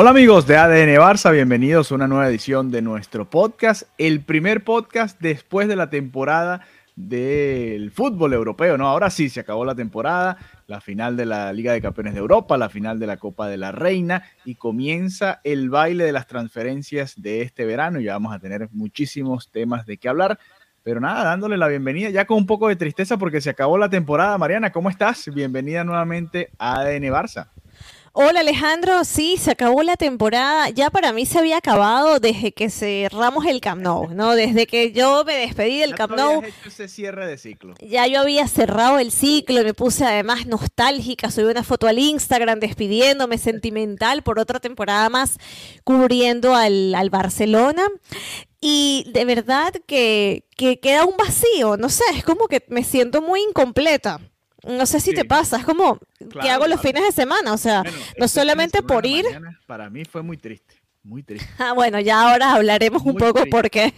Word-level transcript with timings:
Hola 0.00 0.10
amigos 0.10 0.46
de 0.46 0.56
ADN 0.56 0.96
Barça, 1.00 1.32
bienvenidos 1.32 1.90
a 1.90 1.96
una 1.96 2.06
nueva 2.06 2.28
edición 2.28 2.70
de 2.70 2.82
nuestro 2.82 3.28
podcast, 3.28 3.82
el 3.98 4.20
primer 4.20 4.62
podcast 4.62 5.20
después 5.20 5.66
de 5.66 5.74
la 5.74 5.90
temporada 5.90 6.60
del 6.94 7.90
fútbol 7.90 8.32
europeo, 8.32 8.78
¿no? 8.78 8.86
Ahora 8.86 9.10
sí, 9.10 9.28
se 9.28 9.40
acabó 9.40 9.64
la 9.64 9.74
temporada, 9.74 10.38
la 10.68 10.80
final 10.80 11.16
de 11.16 11.26
la 11.26 11.52
Liga 11.52 11.72
de 11.72 11.82
Campeones 11.82 12.14
de 12.14 12.20
Europa, 12.20 12.56
la 12.56 12.68
final 12.68 13.00
de 13.00 13.08
la 13.08 13.16
Copa 13.16 13.48
de 13.48 13.56
la 13.56 13.72
Reina 13.72 14.22
y 14.44 14.54
comienza 14.54 15.40
el 15.42 15.68
baile 15.68 16.04
de 16.04 16.12
las 16.12 16.28
transferencias 16.28 17.20
de 17.20 17.42
este 17.42 17.64
verano. 17.66 17.98
Ya 17.98 18.12
vamos 18.12 18.32
a 18.32 18.38
tener 18.38 18.68
muchísimos 18.70 19.50
temas 19.50 19.84
de 19.84 19.98
qué 19.98 20.08
hablar. 20.08 20.38
Pero 20.84 21.00
nada, 21.00 21.24
dándole 21.24 21.56
la 21.56 21.66
bienvenida, 21.66 22.08
ya 22.10 22.24
con 22.24 22.36
un 22.38 22.46
poco 22.46 22.68
de 22.68 22.76
tristeza 22.76 23.16
porque 23.16 23.40
se 23.40 23.50
acabó 23.50 23.76
la 23.76 23.90
temporada. 23.90 24.38
Mariana, 24.38 24.70
¿cómo 24.70 24.90
estás? 24.90 25.28
Bienvenida 25.34 25.82
nuevamente 25.82 26.52
a 26.56 26.78
ADN 26.82 27.02
Barça. 27.10 27.48
Hola 28.12 28.40
Alejandro, 28.40 29.04
sí, 29.04 29.36
se 29.36 29.50
acabó 29.50 29.82
la 29.82 29.96
temporada. 29.96 30.70
Ya 30.70 30.90
para 30.90 31.12
mí 31.12 31.26
se 31.26 31.38
había 31.38 31.58
acabado 31.58 32.18
desde 32.18 32.52
que 32.52 32.70
cerramos 32.70 33.46
el 33.46 33.60
Camp 33.60 33.82
Nou, 33.82 34.08
¿no? 34.14 34.34
Desde 34.34 34.66
que 34.66 34.92
yo 34.92 35.24
me 35.24 35.34
despedí 35.34 35.80
del 35.80 35.94
Camp 35.94 36.16
Nou. 36.16 36.42
hecho 36.42 36.68
ese 36.68 36.88
cierre 36.88 37.26
de 37.26 37.38
ciclo. 37.38 37.74
Ya 37.80 38.06
yo 38.06 38.20
había 38.20 38.48
cerrado 38.48 38.98
el 38.98 39.12
ciclo, 39.12 39.62
me 39.62 39.74
puse 39.74 40.04
además 40.04 40.46
nostálgica, 40.46 41.30
subí 41.30 41.50
una 41.50 41.62
foto 41.62 41.86
al 41.86 41.98
Instagram 41.98 42.60
despidiéndome, 42.60 43.38
sentimental 43.38 44.22
por 44.22 44.38
otra 44.38 44.58
temporada 44.58 45.08
más 45.10 45.36
cubriendo 45.84 46.54
al, 46.54 46.94
al 46.94 47.10
Barcelona. 47.10 47.88
Y 48.60 49.06
de 49.12 49.24
verdad 49.24 49.72
que, 49.86 50.44
que 50.56 50.80
queda 50.80 51.04
un 51.04 51.16
vacío, 51.16 51.76
no 51.76 51.88
sé, 51.88 52.02
es 52.14 52.24
como 52.24 52.48
que 52.48 52.64
me 52.68 52.82
siento 52.82 53.22
muy 53.22 53.40
incompleta. 53.42 54.20
No 54.66 54.86
sé 54.86 55.00
si 55.00 55.10
Sí. 55.10 55.16
te 55.16 55.24
pasa, 55.24 55.58
es 55.58 55.64
como 55.64 55.98
que 56.18 56.26
Claro, 56.28 56.50
hago 56.50 56.66
los 56.66 56.80
claro. 56.80 56.96
fines 56.96 57.14
de 57.14 57.22
semana, 57.22 57.52
o 57.52 57.58
sea, 57.58 57.82
Bueno, 57.82 57.96
no 58.18 58.28
solamente 58.28 58.82
por 58.82 59.06
ir. 59.06 59.24
Para 59.66 59.88
mí 59.88 60.04
fue 60.04 60.22
muy 60.22 60.36
triste, 60.36 60.74
muy 61.02 61.22
triste. 61.22 61.48
Ah, 61.58 61.72
bueno, 61.74 62.00
ya 62.00 62.30
ahora 62.32 62.54
hablaremos 62.54 63.02
un 63.02 63.14
poco 63.14 63.42
triste. 63.42 63.50
por 63.50 63.70
qué. 63.70 63.92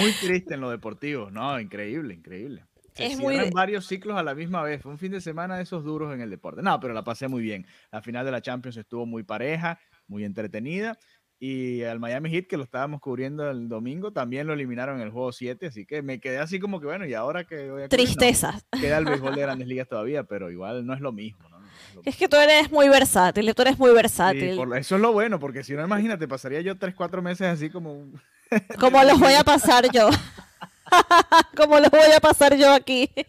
Muy 0.00 0.12
triste 0.20 0.54
en 0.54 0.60
lo 0.60 0.70
deportivo, 0.70 1.30
no, 1.30 1.58
increíble, 1.60 2.14
increíble. 2.14 2.64
Se 2.94 3.06
Es 3.08 3.18
muy 3.18 3.36
varios 3.50 3.86
ciclos 3.86 4.16
a 4.16 4.22
la 4.22 4.34
misma 4.34 4.62
vez. 4.62 4.80
Fue 4.80 4.90
un 4.90 4.96
fin 4.96 5.12
de 5.12 5.20
semana 5.20 5.56
de 5.58 5.64
esos 5.64 5.84
duros 5.84 6.14
en 6.14 6.22
el 6.22 6.30
deporte. 6.30 6.62
No, 6.62 6.80
pero 6.80 6.94
la 6.94 7.04
pasé 7.04 7.28
muy 7.28 7.42
bien. 7.42 7.66
La 7.92 8.00
final 8.00 8.24
de 8.24 8.30
la 8.30 8.40
Champions 8.40 8.78
estuvo 8.78 9.04
muy 9.04 9.22
pareja, 9.22 9.78
muy 10.06 10.24
entretenida. 10.24 10.96
Y 11.38 11.82
al 11.82 12.00
Miami 12.00 12.30
Heat, 12.30 12.46
que 12.46 12.56
lo 12.56 12.64
estábamos 12.64 13.00
cubriendo 13.00 13.50
el 13.50 13.68
domingo, 13.68 14.10
también 14.10 14.46
lo 14.46 14.54
eliminaron 14.54 14.96
en 14.96 15.02
el 15.02 15.10
juego 15.10 15.32
7. 15.32 15.66
Así 15.66 15.84
que 15.84 16.00
me 16.00 16.18
quedé 16.18 16.38
así 16.38 16.58
como 16.58 16.80
que, 16.80 16.86
bueno, 16.86 17.04
¿y 17.06 17.12
ahora 17.12 17.44
que 17.44 17.70
voy 17.70 17.82
a 17.82 17.88
cubrir? 17.88 18.08
No, 18.72 18.80
queda 18.80 18.98
el 18.98 19.04
béisbol 19.04 19.34
de 19.34 19.40
grandes 19.42 19.68
ligas 19.68 19.86
todavía, 19.88 20.24
pero 20.24 20.50
igual 20.50 20.86
no 20.86 20.94
es 20.94 21.00
lo 21.00 21.12
mismo. 21.12 21.46
¿no? 21.50 21.60
No 21.60 21.66
es 21.66 21.94
lo 21.94 22.00
Es 22.06 22.16
que 22.16 22.26
tú 22.28 22.36
eres 22.36 22.70
muy 22.72 22.88
versátil, 22.88 23.54
tú 23.54 23.62
eres 23.62 23.78
muy 23.78 23.90
Sí, 23.90 23.94
versátil. 23.96 24.56
por- 24.56 24.76
eso 24.78 24.96
es 24.96 25.02
lo 25.02 25.12
bueno, 25.12 25.38
porque 25.38 25.62
si 25.62 25.74
no, 25.74 25.84
imagínate, 25.84 26.26
pasaría 26.26 26.62
yo 26.62 26.78
3, 26.78 26.94
4 26.94 27.20
meses 27.20 27.46
así 27.46 27.68
como... 27.68 28.06
Como 28.80 29.02
los 29.02 29.18
voy 29.20 29.34
a 29.34 29.44
pasar 29.44 29.90
yo. 29.92 30.08
Como 31.56 31.78
los 31.80 31.90
voy 31.90 32.12
a 32.14 32.20
pasar 32.20 32.56
yo 32.56 32.72
aquí. 32.72 33.10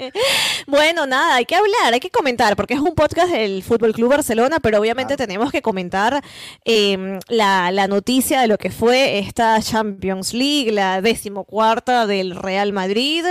Bueno, 0.68 1.06
nada, 1.07 1.35
hay 1.35 1.45
que 1.45 1.56
hablar, 1.56 1.94
hay 1.94 2.00
que 2.01 2.09
comentar, 2.09 2.56
porque 2.57 2.73
es 2.73 2.79
un 2.81 2.94
podcast 2.94 3.31
del 3.31 3.63
Fútbol 3.63 3.94
Club 3.94 4.09
Barcelona, 4.09 4.57
pero 4.59 4.79
obviamente 4.79 5.16
Claro. 5.16 5.28
tenemos 5.28 5.51
que 5.51 5.62
comentar 5.62 6.22
eh, 6.66 7.19
la, 7.29 7.72
la 7.72 7.88
noticia 7.88 8.41
de 8.41 8.47
lo 8.47 8.57
que 8.57 8.69
fue 8.69 9.19
esta 9.19 9.62
Champions 9.62 10.34
League, 10.34 10.72
la 10.73 11.01
decimocuarta 11.01 12.06
del 12.06 12.35
Real 12.35 12.73
Madrid, 12.73 13.23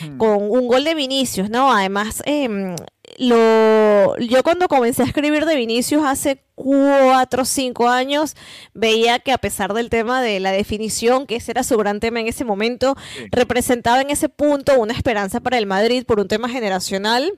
Hmm. 0.00 0.18
con 0.18 0.36
un 0.50 0.68
gol 0.68 0.84
de 0.84 0.94
Vinicius, 0.94 1.50
¿no? 1.50 1.72
Además, 1.72 2.22
em, 2.26 2.76
lo, 3.18 4.16
yo 4.18 4.42
cuando 4.42 4.68
comencé 4.68 5.02
a 5.02 5.06
escribir 5.06 5.44
de 5.46 5.56
Vinicius 5.56 6.04
hace 6.04 6.42
cuatro 6.54 7.42
o 7.42 7.44
cinco 7.44 7.88
años, 7.88 8.36
veía 8.74 9.18
que 9.18 9.32
a 9.32 9.38
pesar 9.38 9.74
del 9.74 9.90
tema 9.90 10.22
de 10.22 10.40
la 10.40 10.52
definición, 10.52 11.26
que 11.26 11.36
ese 11.36 11.50
era 11.52 11.62
su 11.62 11.76
gran 11.76 12.00
tema 12.00 12.20
en 12.20 12.28
ese 12.28 12.44
momento, 12.44 12.96
Sí. 13.16 13.24
representaba 13.30 14.00
en 14.00 14.10
ese 14.10 14.28
punto 14.28 14.78
una 14.78 14.92
esperanza 14.94 15.40
para 15.40 15.58
el 15.58 15.66
Madrid 15.66 16.04
por 16.06 16.20
un 16.20 16.28
tema 16.28 16.48
generacional. 16.48 17.32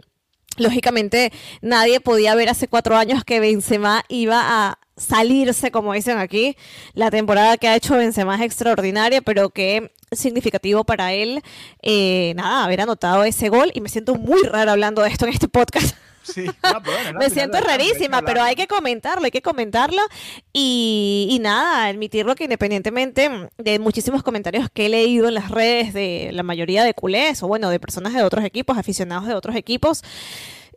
Lógicamente, 0.58 1.32
nadie 1.60 2.00
podía 2.00 2.34
ver 2.34 2.48
hace 2.48 2.66
cuatro 2.68 2.96
años 2.96 3.24
que 3.24 3.40
Benzema 3.40 4.04
iba 4.08 4.40
a 4.68 4.78
salirse, 4.96 5.70
como 5.70 5.92
dicen 5.92 6.16
aquí. 6.18 6.56
La 6.94 7.10
temporada 7.10 7.58
que 7.58 7.68
ha 7.68 7.76
hecho 7.76 7.94
Benzema 7.96 8.36
es 8.36 8.40
extraordinaria, 8.42 9.20
pero 9.20 9.50
que 9.50 9.92
significativo 10.12 10.84
para 10.84 11.12
él, 11.12 11.42
eh, 11.82 12.32
nada, 12.36 12.64
haber 12.64 12.82
anotado 12.82 13.24
ese 13.24 13.48
gol. 13.48 13.70
Y 13.74 13.80
me 13.80 13.88
siento 13.88 14.14
muy 14.14 14.42
rara 14.42 14.72
hablando 14.72 15.02
de 15.02 15.08
esto 15.08 15.26
en 15.26 15.32
este 15.32 15.48
podcast. 15.48 15.96
Sí, 16.22 16.44
no, 16.44 16.80
bueno, 16.80 17.18
Me 17.18 17.30
siento 17.30 17.60
rarísima, 17.60 18.22
pero 18.22 18.42
hay 18.42 18.56
que 18.56 18.66
comentarlo, 18.66 19.24
hay 19.24 19.30
que 19.30 19.42
comentarlo. 19.42 20.02
Y, 20.52 21.28
y 21.30 21.38
nada, 21.38 21.86
admitirlo 21.86 22.34
que 22.34 22.44
independientemente 22.44 23.30
de 23.58 23.78
muchísimos 23.78 24.22
comentarios 24.22 24.68
que 24.72 24.86
he 24.86 24.88
leído 24.88 25.28
en 25.28 25.34
las 25.34 25.50
redes 25.50 25.94
de 25.94 26.30
la 26.32 26.42
mayoría 26.42 26.84
de 26.84 26.94
culés, 26.94 27.42
o 27.42 27.48
bueno, 27.48 27.70
de 27.70 27.80
personas 27.80 28.12
de 28.12 28.22
otros 28.22 28.44
equipos, 28.44 28.76
aficionados 28.76 29.28
de 29.28 29.34
otros 29.34 29.54
equipos, 29.54 30.02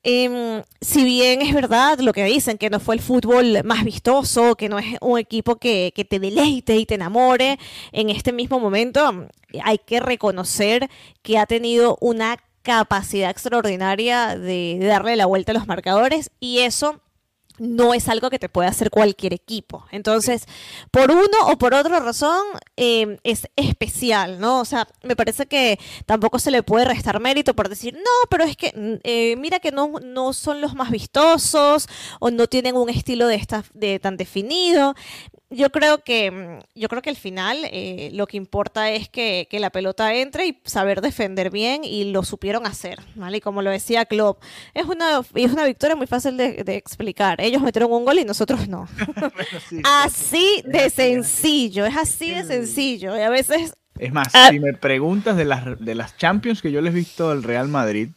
em, 0.04 0.64
si 0.82 1.04
bien 1.04 1.42
es 1.42 1.54
verdad 1.54 2.00
lo 2.00 2.14
que 2.14 2.24
dicen, 2.26 2.58
que 2.58 2.70
no 2.70 2.80
fue 2.80 2.96
el 2.96 3.02
fútbol 3.02 3.64
más 3.64 3.84
vistoso, 3.84 4.56
que 4.56 4.70
no 4.70 4.80
es 4.80 4.98
un 5.02 5.20
equipo 5.20 5.58
que, 5.58 5.92
que 5.96 6.06
te 6.06 6.20
deleite 6.20 6.76
y 6.78 6.86
te 6.86 6.96
enamore, 6.96 7.60
en 7.92 8.10
este 8.10 8.32
mismo 8.32 8.60
momento 8.60 9.28
hay 9.64 9.78
que 9.80 10.00
reconocer 10.00 10.90
que 11.22 11.38
ha 11.38 11.46
tenido 11.46 11.98
una 12.02 12.38
capacidad 12.62 13.30
extraordinaria 13.30 14.38
de, 14.38 14.78
de 14.80 14.86
darle 14.86 15.16
la 15.16 15.26
vuelta 15.26 15.52
a 15.52 15.56
los 15.56 15.68
marcadores 15.68 16.32
y 16.40 16.60
eso 16.60 17.02
no 17.60 17.94
es 17.94 18.08
algo 18.08 18.30
que 18.30 18.40
te 18.40 18.50
puede 18.50 18.70
hacer 18.70 18.90
cualquier 18.90 19.34
equipo. 19.34 19.86
Entonces, 19.92 20.46
por 20.92 21.12
uno 21.12 21.38
o 21.48 21.58
por 21.58 21.74
otra 21.74 22.00
razón, 22.00 22.44
eh, 22.78 23.18
es 23.24 23.48
especial, 23.56 24.40
¿no? 24.40 24.60
O 24.60 24.66
sea, 24.66 24.88
me 25.04 25.16
parece 25.16 25.46
que 25.46 25.80
tampoco 26.06 26.40
se 26.40 26.52
le 26.52 26.64
puede 26.64 26.86
restar 26.86 27.20
mérito 27.20 27.56
por 27.56 27.70
decir, 27.70 27.94
no, 27.94 28.28
pero 28.30 28.44
es 28.44 28.58
que, 28.58 28.74
mm, 28.76 29.00
eh, 29.04 29.36
mira 29.38 29.60
que 29.60 29.72
no, 29.72 29.94
no 30.02 30.34
son 30.34 30.62
los 30.62 30.76
más 30.76 30.92
vistosos 30.92 31.88
o 32.20 32.32
no 32.32 32.48
tienen 32.48 32.76
un 32.76 32.90
estilo 32.90 33.28
de, 33.28 33.36
esta, 33.36 33.64
de 33.74 34.00
tan 34.00 34.18
definido. 34.18 34.96
Yo 35.52 35.72
creo 35.72 36.04
que, 36.04 36.30
mm, 36.30 36.60
yo 36.76 36.90
creo 36.90 37.02
que 37.02 37.10
al 37.10 37.16
final 37.16 37.58
eh, 37.72 38.12
lo 38.14 38.28
que 38.28 38.38
importa 38.38 38.92
es 38.92 39.10
que, 39.10 39.48
que 39.50 39.60
la 39.60 39.72
pelota 39.72 40.14
entre 40.14 40.46
y 40.48 40.60
saber 40.64 41.02
defender 41.02 41.50
bien 41.50 41.84
y 41.84 42.12
lo 42.12 42.24
supieron 42.24 42.68
hacer, 42.68 43.00
¿vale? 43.16 43.38
Y 43.38 43.42
como 43.42 43.62
lo 43.64 43.72
decía 43.72 44.06
Klopp, 44.06 44.44
es 44.76 44.86
una, 44.86 45.22
es 45.34 45.52
una 45.52 45.66
victoria 45.66 45.96
muy 45.96 46.06
fácil 46.08 46.38
de, 46.38 46.64
de 46.64 46.76
explicar. 46.76 47.42
Ellos 47.42 47.64
metieron 47.64 47.92
un 47.92 48.06
gol 48.06 48.20
y 48.20 48.26
nosotros 48.26 48.68
no. 48.68 48.88
Bueno, 49.16 49.60
sí, 49.68 49.82
Así 49.86 50.62
de 50.66 50.86
es 50.86 50.94
sencillo, 50.94 51.86
es 51.86 51.98
así 51.98 52.30
de 52.32 52.44
sencillo. 52.44 53.18
Y 53.18 53.22
a 53.22 53.30
veces, 53.30 53.74
Es 53.98 54.14
más, 54.14 54.28
Ah. 54.34 54.50
si 54.52 54.60
me 54.60 54.74
preguntas 54.74 55.36
de 55.36 55.46
las, 55.46 55.80
de 55.80 55.96
las 55.96 56.16
Champions 56.16 56.62
que 56.62 56.72
yo 56.72 56.80
les 56.82 56.94
he 56.94 56.98
visto 56.98 57.30
del 57.32 57.42
Real 57.44 57.68
Madrid, 57.68 58.10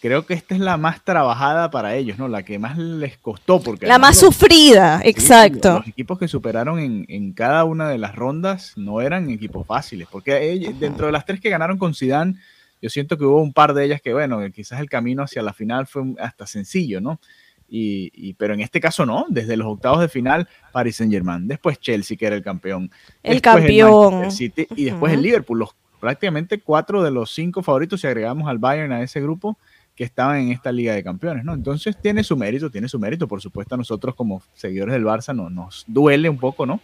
creo 0.00 0.24
que 0.26 0.34
esta 0.34 0.54
es 0.54 0.60
la 0.60 0.76
más 0.76 1.04
trabajada 1.04 1.70
para 1.70 1.94
ellos, 1.94 2.18
¿no? 2.18 2.26
La 2.28 2.42
que 2.42 2.58
más 2.58 2.78
les 2.78 3.18
costó. 3.18 3.60
Porque 3.60 3.86
la 3.86 3.98
más 3.98 4.20
los- 4.22 4.34
sufrida, 4.34 5.00
sí, 5.02 5.08
exacto. 5.08 5.78
Los 5.78 5.88
equipos 5.88 6.18
que 6.18 6.28
superaron 6.28 6.78
en, 6.78 7.04
en 7.08 7.32
cada 7.32 7.64
una 7.64 7.88
de 7.88 7.98
las 7.98 8.14
rondas 8.16 8.72
no 8.76 9.00
eran 9.00 9.28
equipos 9.30 9.66
fáciles, 9.66 10.08
porque 10.10 10.50
ellos- 10.50 10.78
dentro 10.80 11.06
de 11.06 11.12
las 11.12 11.24
tres 11.24 11.40
que 11.40 11.50
ganaron 11.50 11.78
con 11.78 11.94
Zidane, 11.94 12.34
yo 12.82 12.88
siento 12.88 13.18
que 13.18 13.24
hubo 13.24 13.42
un 13.42 13.52
par 13.52 13.74
de 13.74 13.84
ellas 13.84 14.00
que, 14.00 14.12
bueno, 14.14 14.40
quizás 14.52 14.80
el 14.80 14.88
camino 14.88 15.22
hacia 15.22 15.42
la 15.42 15.52
final 15.52 15.86
fue 15.86 16.02
hasta 16.18 16.46
sencillo, 16.46 17.00
¿no? 17.00 17.20
Y, 17.68 18.10
y- 18.14 18.32
pero 18.34 18.54
en 18.54 18.60
este 18.60 18.80
caso 18.80 19.04
no, 19.06 19.26
desde 19.28 19.56
los 19.56 19.68
octavos 19.68 20.00
de 20.00 20.08
final, 20.08 20.48
Paris 20.72 20.96
Saint 20.96 21.12
Germain, 21.12 21.46
después 21.46 21.78
Chelsea, 21.78 22.16
que 22.16 22.26
era 22.26 22.34
el 22.36 22.42
campeón, 22.42 22.90
El 23.22 23.40
campeón. 23.42 24.20
Manchester 24.20 24.32
City, 24.66 24.66
y 24.76 24.84
después 24.86 25.12
el. 25.12 25.22
Liverpool, 25.22 25.58
los, 25.60 25.70
prácticamente 26.00 26.58
cuatro 26.60 27.02
de 27.02 27.10
los 27.10 27.32
cinco 27.32 27.62
favoritos, 27.62 28.00
si 28.00 28.06
agregamos 28.06 28.48
al 28.48 28.56
Bayern 28.58 28.90
a 28.92 29.02
ese 29.02 29.20
grupo, 29.20 29.58
que 30.00 30.04
estaban 30.04 30.40
en 30.40 30.50
esta 30.50 30.72
Liga 30.72 30.94
de 30.94 31.04
Campeones, 31.04 31.44
¿no? 31.44 31.52
Entonces 31.52 31.94
tiene 32.00 32.24
su 32.24 32.34
mérito, 32.34 32.70
tiene 32.70 32.88
su 32.88 32.98
mérito, 32.98 33.28
por 33.28 33.42
supuesto 33.42 33.74
a 33.74 33.76
nosotros 33.76 34.14
como 34.14 34.42
seguidores 34.54 34.94
del 34.94 35.04
Barça 35.04 35.36
no, 35.36 35.50
nos 35.50 35.84
duele 35.86 36.30
un 36.30 36.38
poco, 36.38 36.64
¿no? 36.64 36.80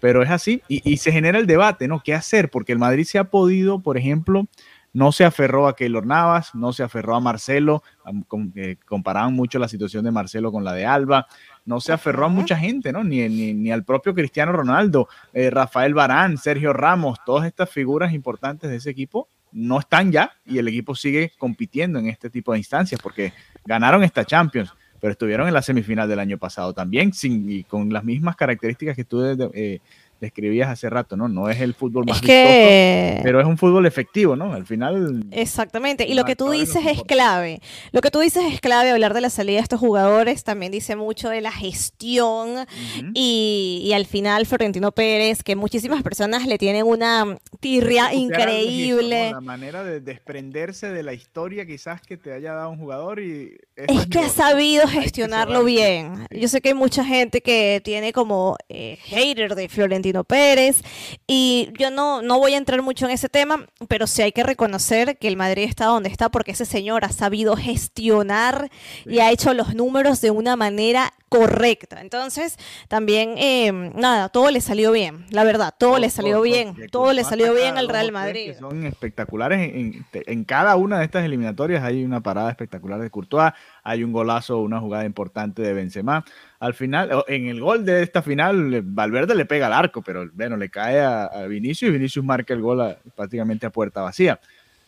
pero 0.00 0.24
es 0.24 0.30
así 0.30 0.60
y, 0.66 0.96
se 0.96 1.12
genera 1.12 1.38
el 1.38 1.46
debate, 1.46 1.86
¿no? 1.86 2.02
¿Qué 2.02 2.14
hacer? 2.14 2.50
Porque 2.50 2.72
el 2.72 2.80
Madrid 2.80 3.04
se 3.04 3.20
ha 3.20 3.30
podido, 3.30 3.80
por 3.80 3.96
ejemplo, 3.96 4.48
no 4.92 5.12
se 5.12 5.24
aferró 5.24 5.68
a 5.68 5.76
Keylor 5.76 6.04
Navas, 6.04 6.52
no 6.52 6.72
se 6.72 6.82
aferró 6.82 7.14
a 7.14 7.20
Marcelo, 7.20 7.84
comparaban 8.86 9.34
mucho 9.34 9.60
la 9.60 9.68
situación 9.68 10.04
de 10.04 10.10
Marcelo 10.10 10.50
con 10.50 10.64
la 10.64 10.72
de 10.72 10.84
Alba, 10.84 11.28
no 11.64 11.78
se 11.78 11.92
aferró 11.92 12.24
a 12.24 12.28
mucha 12.28 12.56
gente, 12.56 12.90
¿no? 12.90 13.04
Ni, 13.04 13.28
ni, 13.28 13.70
al 13.70 13.84
propio 13.84 14.14
Cristiano 14.14 14.50
Ronaldo, 14.50 15.08
eh, 15.32 15.48
Rafael 15.50 15.94
Barán, 15.94 16.38
Sergio 16.38 16.72
Ramos, 16.72 17.20
todas 17.24 17.46
estas 17.46 17.70
figuras 17.70 18.12
importantes 18.12 18.68
de 18.68 18.76
ese 18.78 18.90
equipo 18.90 19.28
no 19.52 19.78
están 19.78 20.12
ya 20.12 20.32
y 20.44 20.58
el 20.58 20.68
equipo 20.68 20.94
sigue 20.94 21.32
compitiendo 21.38 21.98
en 21.98 22.08
este 22.08 22.30
tipo 22.30 22.52
de 22.52 22.58
instancias 22.58 23.00
porque 23.00 23.32
ganaron 23.64 24.02
esta 24.04 24.24
Champions, 24.24 24.72
pero 25.00 25.12
estuvieron 25.12 25.48
en 25.48 25.54
la 25.54 25.62
semifinal 25.62 26.08
del 26.08 26.18
año 26.18 26.38
pasado 26.38 26.72
también 26.72 27.12
sin, 27.12 27.50
y 27.50 27.64
con 27.64 27.92
las 27.92 28.04
mismas 28.04 28.36
características 28.36 28.96
que 28.96 29.04
tú 29.04 29.22
eh, 29.54 29.80
describías 30.20 30.68
hace 30.68 30.90
rato, 30.90 31.16
¿no? 31.16 31.28
No 31.28 31.48
es 31.48 31.60
el 31.60 31.74
fútbol 31.74 32.04
más 32.06 32.20
vistoso, 32.20 33.22
pero 33.22 33.40
es 33.40 33.46
un 33.46 33.56
fútbol 33.56 33.86
efectivo, 33.86 34.36
¿no? 34.36 34.52
Al 34.52 34.66
final. 34.66 35.24
Exactamente. 35.30 36.06
Y 36.06 36.14
lo 36.14 36.24
que 36.24 36.36
tú 36.36 36.50
dices 36.50 36.84
es 36.86 37.02
clave. 37.04 37.60
Lo 37.92 38.00
que 38.00 38.10
tú 38.10 38.20
dices 38.20 38.44
es 38.52 38.60
clave. 38.60 38.90
Hablar 38.90 39.14
de 39.14 39.20
la 39.20 39.30
salida 39.30 39.56
de 39.56 39.62
estos 39.62 39.80
jugadores 39.80 40.44
también 40.44 40.72
dice 40.72 40.96
mucho 40.96 41.28
de 41.28 41.40
la 41.40 41.52
gestión 41.52 42.66
y, 43.14 43.92
al 43.94 44.06
final 44.06 44.46
Florentino 44.46 44.92
Pérez, 44.92 45.42
que 45.42 45.56
muchísimas 45.56 46.02
personas 46.02 46.46
le 46.46 46.58
tienen 46.58 46.86
una 46.86 47.38
tirria 47.60 48.12
increíble. 48.14 49.30
La 49.32 49.40
manera 49.40 49.84
de 49.84 50.00
desprenderse 50.00 50.90
de 50.90 51.02
la 51.02 51.12
historia 51.12 51.66
quizás 51.66 52.00
que 52.02 52.16
te 52.16 52.32
haya 52.32 52.52
dado 52.54 52.70
un 52.70 52.78
jugador 52.78 53.20
y 53.20 53.56
es, 53.76 54.06
que 54.06 54.18
ha 54.18 54.28
sabido 54.28 54.86
gestionarlo 54.86 55.64
bien. 55.64 56.26
Yo 56.30 56.48
sé 56.48 56.60
que 56.60 56.70
hay 56.70 56.74
mucha 56.74 57.04
gente 57.04 57.40
que 57.40 57.80
tiene 57.84 58.12
como 58.12 58.56
eh, 58.68 58.98
hater 59.02 59.54
de 59.54 59.68
Florentino 59.68 60.07
Pérez. 60.24 60.82
Y 61.26 61.70
yo 61.78 61.90
no, 61.90 62.22
no 62.22 62.38
voy 62.38 62.54
a 62.54 62.58
entrar 62.58 62.82
mucho 62.82 63.06
en 63.06 63.12
ese 63.12 63.28
tema, 63.28 63.66
pero 63.88 64.06
sí 64.06 64.22
hay 64.22 64.32
que 64.32 64.42
reconocer 64.42 65.18
que 65.18 65.28
el 65.28 65.36
Madrid 65.36 65.64
está 65.64 65.86
donde 65.86 66.08
está 66.08 66.30
porque 66.30 66.52
ese 66.52 66.64
señor 66.64 67.04
ha 67.04 67.12
sabido 67.12 67.56
gestionar 67.56 68.70
y 69.06 69.20
ha 69.20 69.30
hecho 69.30 69.54
los 69.54 69.74
números 69.74 70.20
de 70.20 70.30
una 70.30 70.56
manera 70.56 71.12
correcta. 71.28 72.00
Entonces, 72.00 72.56
también, 72.88 73.34
em, 73.36 73.92
nada, 73.94 74.28
todo 74.28 74.50
le 74.50 74.60
salió 74.60 74.92
bien, 74.92 75.26
la 75.30 75.44
verdad, 75.44 75.74
todo, 75.78 75.98
le 75.98 76.10
salió 76.10 76.40
bien, 76.40 76.74
todo 76.90 77.12
le 77.12 77.24
salió 77.24 77.54
bien 77.54 77.76
al 77.76 77.88
Real 77.88 78.12
Madrid. 78.12 78.54
son 78.58 78.86
espectaculares, 78.86 79.74
en, 79.74 80.06
en, 80.12 80.44
cada 80.44 80.76
una 80.76 80.98
de 80.98 81.04
estas 81.04 81.24
eliminatorias 81.24 81.84
hay 81.84 82.04
una 82.04 82.20
parada 82.20 82.50
espectacular 82.50 83.00
de 83.00 83.10
Courtois, 83.10 83.52
hay 83.88 84.04
un 84.04 84.12
golazo, 84.12 84.58
una 84.58 84.80
jugada 84.80 85.04
importante 85.04 85.62
de 85.62 85.72
Benzema. 85.72 86.24
Al 86.60 86.74
final, 86.74 87.24
en 87.26 87.46
el 87.46 87.60
gol 87.60 87.84
de 87.84 88.02
esta 88.02 88.22
final, 88.22 88.82
Valverde 88.82 89.34
le 89.34 89.46
pega 89.46 89.66
al 89.66 89.72
arco, 89.72 90.02
pero 90.02 90.28
bueno, 90.32 90.56
le 90.56 90.68
cae 90.68 91.00
a, 91.00 91.46
Vinicius 91.48 91.88
y 91.88 91.92
Vinicius 91.92 92.24
marca 92.24 92.52
el 92.54 92.60
gol 92.60 92.96
prácticamente 93.16 93.66
a 93.66 93.70
puerta 93.70 94.02
vacía 94.02 94.40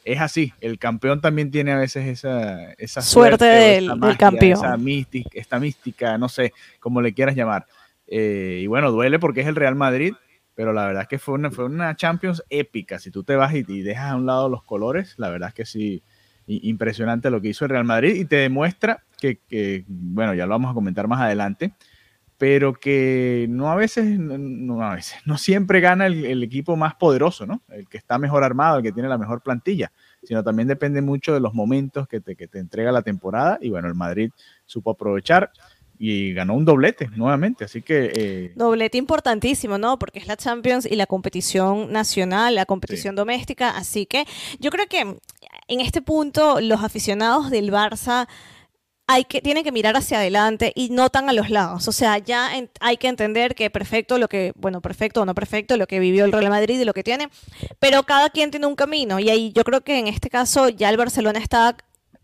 es 0.05 0.21
así. 0.21 0.53
El 0.61 0.79
campeón 0.79 1.21
también 1.21 1.51
tiene 1.51 1.73
a 1.73 1.79
veces 1.79 2.07
esa, 2.07 2.73
esa 2.73 3.03
suerte, 3.03 3.45
del, 3.45 3.91
campeón. 4.19 4.53
Esa 4.65 4.77
mística, 4.77 5.31
esta 5.35 5.61
mística, 5.61 6.19
no 6.19 6.29
sé 6.29 6.53
cómo 6.79 7.03
le 7.03 7.13
quieras 7.13 7.37
llamar. 7.37 7.67
Eh, 8.07 8.61
y 8.63 8.67
bueno, 8.67 8.91
duele 8.91 9.19
porque 9.19 9.43
es 9.43 9.47
el 9.47 9.57
Real 9.57 9.77
Madrid, 9.77 10.15
pero 10.55 10.73
la 10.73 10.87
verdad 10.87 11.03
es 11.03 11.09
que 11.09 11.19
fue 11.19 11.35
una, 11.35 11.51
fue 11.51 11.65
una 11.65 11.95
Champions 11.97 12.43
épica. 12.51 12.99
Si 12.99 13.11
tú 13.11 13.23
te 13.23 13.37
vas 13.37 13.55
y, 13.55 13.63
dejas 13.63 14.11
a 14.11 14.17
un 14.17 14.27
lado 14.27 14.49
los 14.49 14.65
colores, 14.65 15.15
la 15.17 15.31
verdad 15.31 15.51
es 15.51 15.55
que 15.55 15.65
sí, 15.65 16.03
impresionante 16.63 17.31
lo 17.31 17.41
que 17.41 17.49
hizo 17.49 17.65
el 17.65 17.71
Real 17.71 17.85
Madrid 17.85 18.15
y 18.15 18.25
te 18.25 18.37
demuestra 18.37 19.05
que, 19.19 19.85
bueno, 19.87 20.35
ya 20.35 20.47
lo 20.47 20.51
vamos 20.51 20.71
a 20.71 20.75
comentar 20.75 21.07
más 21.07 21.21
adelante, 21.21 21.73
pero 22.39 22.73
que 22.73 23.47
no 23.51 23.71
a 23.71 23.77
veces, 23.77 24.19
no, 24.19 24.83
a 24.83 24.95
veces, 24.95 25.19
no 25.27 25.37
siempre 25.37 25.81
gana 25.81 26.07
el, 26.07 26.43
equipo 26.43 26.75
más 26.75 26.95
poderoso, 26.95 27.47
¿no? 27.47 27.61
El 27.69 27.87
que 27.87 27.99
está 27.99 28.19
mejor 28.19 28.45
armado, 28.45 28.79
el 28.79 28.83
que 28.83 28.93
tiene 28.93 29.11
la 29.11 29.19
mejor 29.19 29.43
plantilla, 29.43 29.93
sino 30.23 30.43
también 30.43 30.67
depende 30.67 31.03
mucho 31.03 31.35
de 31.35 31.41
los 31.41 31.53
momentos 31.53 32.09
que 32.09 32.21
te, 32.21 32.37
que 32.37 32.49
te 32.49 32.59
entrega 32.59 32.93
la 32.93 33.03
temporada 33.03 33.59
y 33.61 33.69
bueno, 33.69 33.89
el 33.89 33.95
Madrid 33.95 34.31
supo 34.65 34.93
aprovechar 34.93 35.53
y 36.03 36.33
ganó 36.33 36.55
un 36.55 36.65
doblete 36.65 37.11
nuevamente, 37.15 37.67
así 37.67 37.83
que... 37.83 38.11
Eh, 38.15 38.53
doblete 38.57 38.97
importantísimo, 38.97 39.77
¿no? 39.77 39.99
Porque 39.99 40.19
es 40.19 40.27
la 40.27 40.39
Champions 40.39 40.87
y 40.91 40.97
la 40.97 41.05
competición 41.05 41.93
nacional, 41.93 42.55
la 42.55 42.65
competición 42.65 43.15
doméstica, 43.15 43.77
así 43.77 44.07
que 44.07 44.25
yo 44.59 44.71
creo 44.71 44.87
que 44.87 45.19
en 45.71 45.81
este 45.81 46.03
punto 46.03 46.61
los 46.61 46.83
aficionados 46.83 47.49
del 47.49 47.73
Barça 47.73 48.29
hay 49.07 49.25
que, 49.25 49.41
tienen 49.41 49.65
que 49.65 49.73
mirar 49.73 49.97
hacia 49.97 50.19
adelante 50.19 50.73
y 50.75 50.91
no 50.91 51.11
tan 51.11 51.29
a 51.29 51.33
los 51.33 51.49
lados. 51.51 51.89
O 51.89 51.93
sea, 51.93 52.19
ya 52.19 52.51
hay 52.81 52.97
que 52.97 53.09
entender 53.09 53.55
que 53.55 53.71
perfecto 53.71 54.19
lo 54.19 54.29
que, 54.29 54.53
bueno, 54.57 54.81
perfecto 54.81 55.23
o 55.23 55.25
no 55.25 55.35
perfecto, 55.35 55.77
lo 55.77 55.87
que 55.87 55.99
vivió 55.99 56.25
el 56.25 56.33
Real 56.33 56.51
Madrid 56.51 56.79
y 56.79 56.85
lo 56.85 56.93
que 56.93 57.03
tiene, 57.03 57.29
pero 57.79 58.03
cada 58.05 58.31
quien 58.31 58.51
tiene 58.51 58.67
un 58.67 58.77
camino. 58.77 59.19
Y 59.19 59.31
ahí 59.31 59.53
yo 59.53 59.65
creo 59.65 59.81
que 59.81 59.99
en 59.99 60.07
este 60.07 60.29
caso 60.29 60.69
ya 60.69 60.91
el 60.91 60.97
Barcelona 60.97 61.39
está 61.39 61.77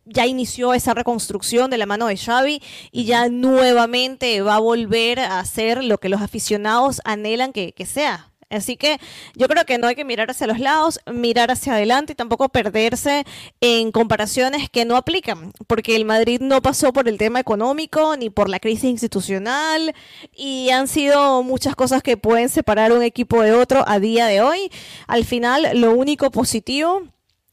ya 0.05 0.27
inició 0.27 0.73
esa 0.73 0.95
reconstrucción 0.95 1.69
de 1.69 1.79
la 1.79 1.87
mano 1.87 2.07
de 2.07 2.17
Xavi 2.17 2.63
y 2.93 3.05
ya 3.05 3.29
nuevamente 3.29 4.41
va 4.41 4.55
a 4.55 4.61
volver 4.61 5.19
a 5.19 5.41
hacer 5.41 5.83
lo 5.83 5.99
que 5.99 6.09
los 6.09 6.23
aficionados 6.23 7.01
anhelan 7.05 7.53
que, 7.53 7.73
que 7.73 7.87
sea, 7.87 8.31
Así 8.49 8.77
que 8.77 9.01
yo 9.35 9.49
creo 9.49 9.65
que 9.65 9.77
no 9.77 9.89
hay 9.89 9.97
que 9.97 10.05
mirar 10.05 10.31
hacia 10.31 10.47
los 10.47 10.61
lados, 10.61 11.01
mirar 11.13 11.51
hacia 11.51 11.75
adelante 11.75 12.13
y 12.13 12.17
tampoco 12.17 12.49
perderse 12.49 13.25
en 13.61 13.91
comparaciones 13.91 14.71
que 14.71 14.85
no 14.85 14.97
aplican, 14.97 15.53
porque 15.67 15.97
el 15.97 16.05
Madrid 16.05 16.41
no 16.41 16.63
pasó 16.63 16.93
por 16.93 17.09
el 17.09 17.19
tema 17.19 17.41
económico 17.41 18.17
ni 18.17 18.31
por 18.31 18.49
la 18.49 18.61
crisis 18.61 18.85
institucional 18.85 19.95
y 20.33 20.71
han 20.71 20.87
sido 20.87 21.43
muchas 21.43 21.75
cosas 21.75 22.05
que 22.05 22.17
pueden 22.17 22.49
separar 22.49 22.93
un 22.93 23.03
equipo 23.03 23.43
de 23.43 23.53
otro 23.53 23.83
a 23.87 23.99
día 23.99 24.27
de 24.27 24.41
hoy. 24.41 24.71
Al 25.09 25.25
final, 25.25 25.69
lo 25.75 25.93
único 25.93 26.31
positivo 26.31 27.03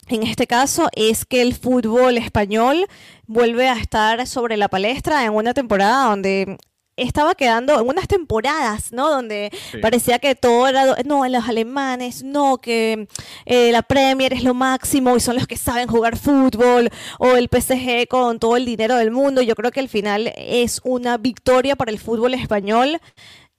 en 0.08 0.22
este 0.22 0.46
caso 0.46 0.88
es 0.92 1.24
que 1.24 1.42
el 1.42 1.54
fútbol 1.54 2.18
español 2.18 2.86
vuelve 3.26 3.68
a 3.68 3.74
estar 3.74 4.26
sobre 4.26 4.56
la 4.56 4.68
palestra 4.68 5.24
en 5.24 5.32
una 5.32 5.54
temporada 5.54 6.08
donde 6.08 6.58
estaba 6.96 7.34
quedando 7.34 7.80
en 7.80 7.88
unas 7.88 8.08
temporadas, 8.08 8.92
¿no? 8.92 9.10
Donde 9.10 9.50
parecía 9.82 10.18
que 10.18 10.34
todo 10.34 10.68
era, 10.68 10.96
no, 11.04 11.26
los 11.28 11.48
alemanes, 11.48 12.22
no, 12.22 12.58
que 12.58 13.08
eh, 13.46 13.72
la 13.72 13.82
Premier 13.82 14.32
es 14.32 14.44
lo 14.44 14.54
máximo 14.54 15.16
y 15.16 15.20
son 15.20 15.36
los 15.36 15.46
que 15.46 15.56
saben 15.56 15.88
jugar 15.88 16.16
fútbol, 16.16 16.90
o 17.18 17.36
el 17.36 17.48
PSG 17.48 18.06
con 18.08 18.38
todo 18.38 18.56
el 18.56 18.64
dinero 18.64 18.96
del 18.96 19.10
mundo. 19.10 19.42
Yo 19.42 19.54
creo 19.54 19.70
que 19.70 19.80
al 19.80 19.88
final 19.88 20.32
es 20.36 20.80
una 20.84 21.18
victoria 21.18 21.76
para 21.76 21.90
el 21.90 21.98
fútbol 21.98 22.34
español 22.34 23.00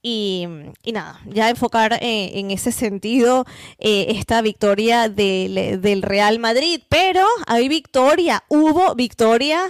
y, 0.07 0.47
nada, 0.93 1.19
ya 1.25 1.49
enfocar 1.49 1.93
eh, 1.93 2.33
en 2.35 2.51
ese 2.51 2.71
sentido 2.71 3.43
eh, 3.79 4.05
esta 4.09 4.43
victoria 4.43 5.09
del, 5.09 6.03
Real 6.03 6.37
Madrid. 6.37 6.79
Pero 6.89 7.25
hay 7.47 7.67
victoria, 7.67 8.43
hubo 8.47 8.93
victoria 8.93 9.63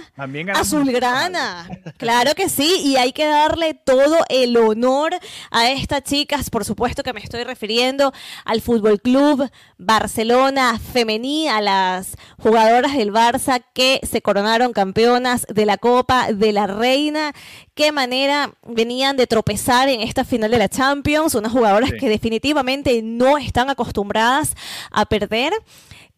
azulgrana. 0.54 1.66
Claro 1.96 2.34
que 2.34 2.50
sí, 2.50 2.82
y 2.84 2.96
hay 2.96 3.12
que 3.12 3.26
darle 3.26 3.72
todo 3.72 4.18
el 4.28 4.58
honor 4.58 5.14
a 5.50 5.70
estas 5.70 6.02
chicas. 6.02 6.50
Por 6.50 6.66
supuesto 6.66 7.02
que 7.02 7.14
me 7.14 7.20
estoy 7.20 7.42
refiriendo 7.44 8.12
al 8.44 8.60
Fútbol 8.60 9.00
Club 9.00 9.50
Barcelona 9.78 10.78
Femení, 10.78 11.48
a 11.48 11.62
las 11.62 12.18
jugadoras 12.38 12.94
del 12.94 13.10
Barça 13.10 13.64
que 13.72 14.00
se 14.02 14.20
coronaron 14.20 14.74
campeonas 14.74 15.46
de 15.48 15.64
la 15.64 15.78
Copa 15.78 16.30
de 16.30 16.52
la 16.52 16.66
Reina. 16.66 17.32
Qué 17.76 17.92
manera 17.92 18.52
venían 18.66 19.16
de 19.18 19.26
tropezar 19.26 19.90
en 19.90 20.00
esta 20.00 20.24
final 20.24 20.50
de 20.50 20.56
la 20.56 20.70
Champions, 20.70 21.34
unas 21.34 21.52
jugadoras 21.52 21.92
que 21.92 22.08
definitivamente 22.08 23.02
no 23.02 23.36
están 23.36 23.68
acostumbradas 23.68 24.54
a 24.90 25.04
perder. 25.04 25.52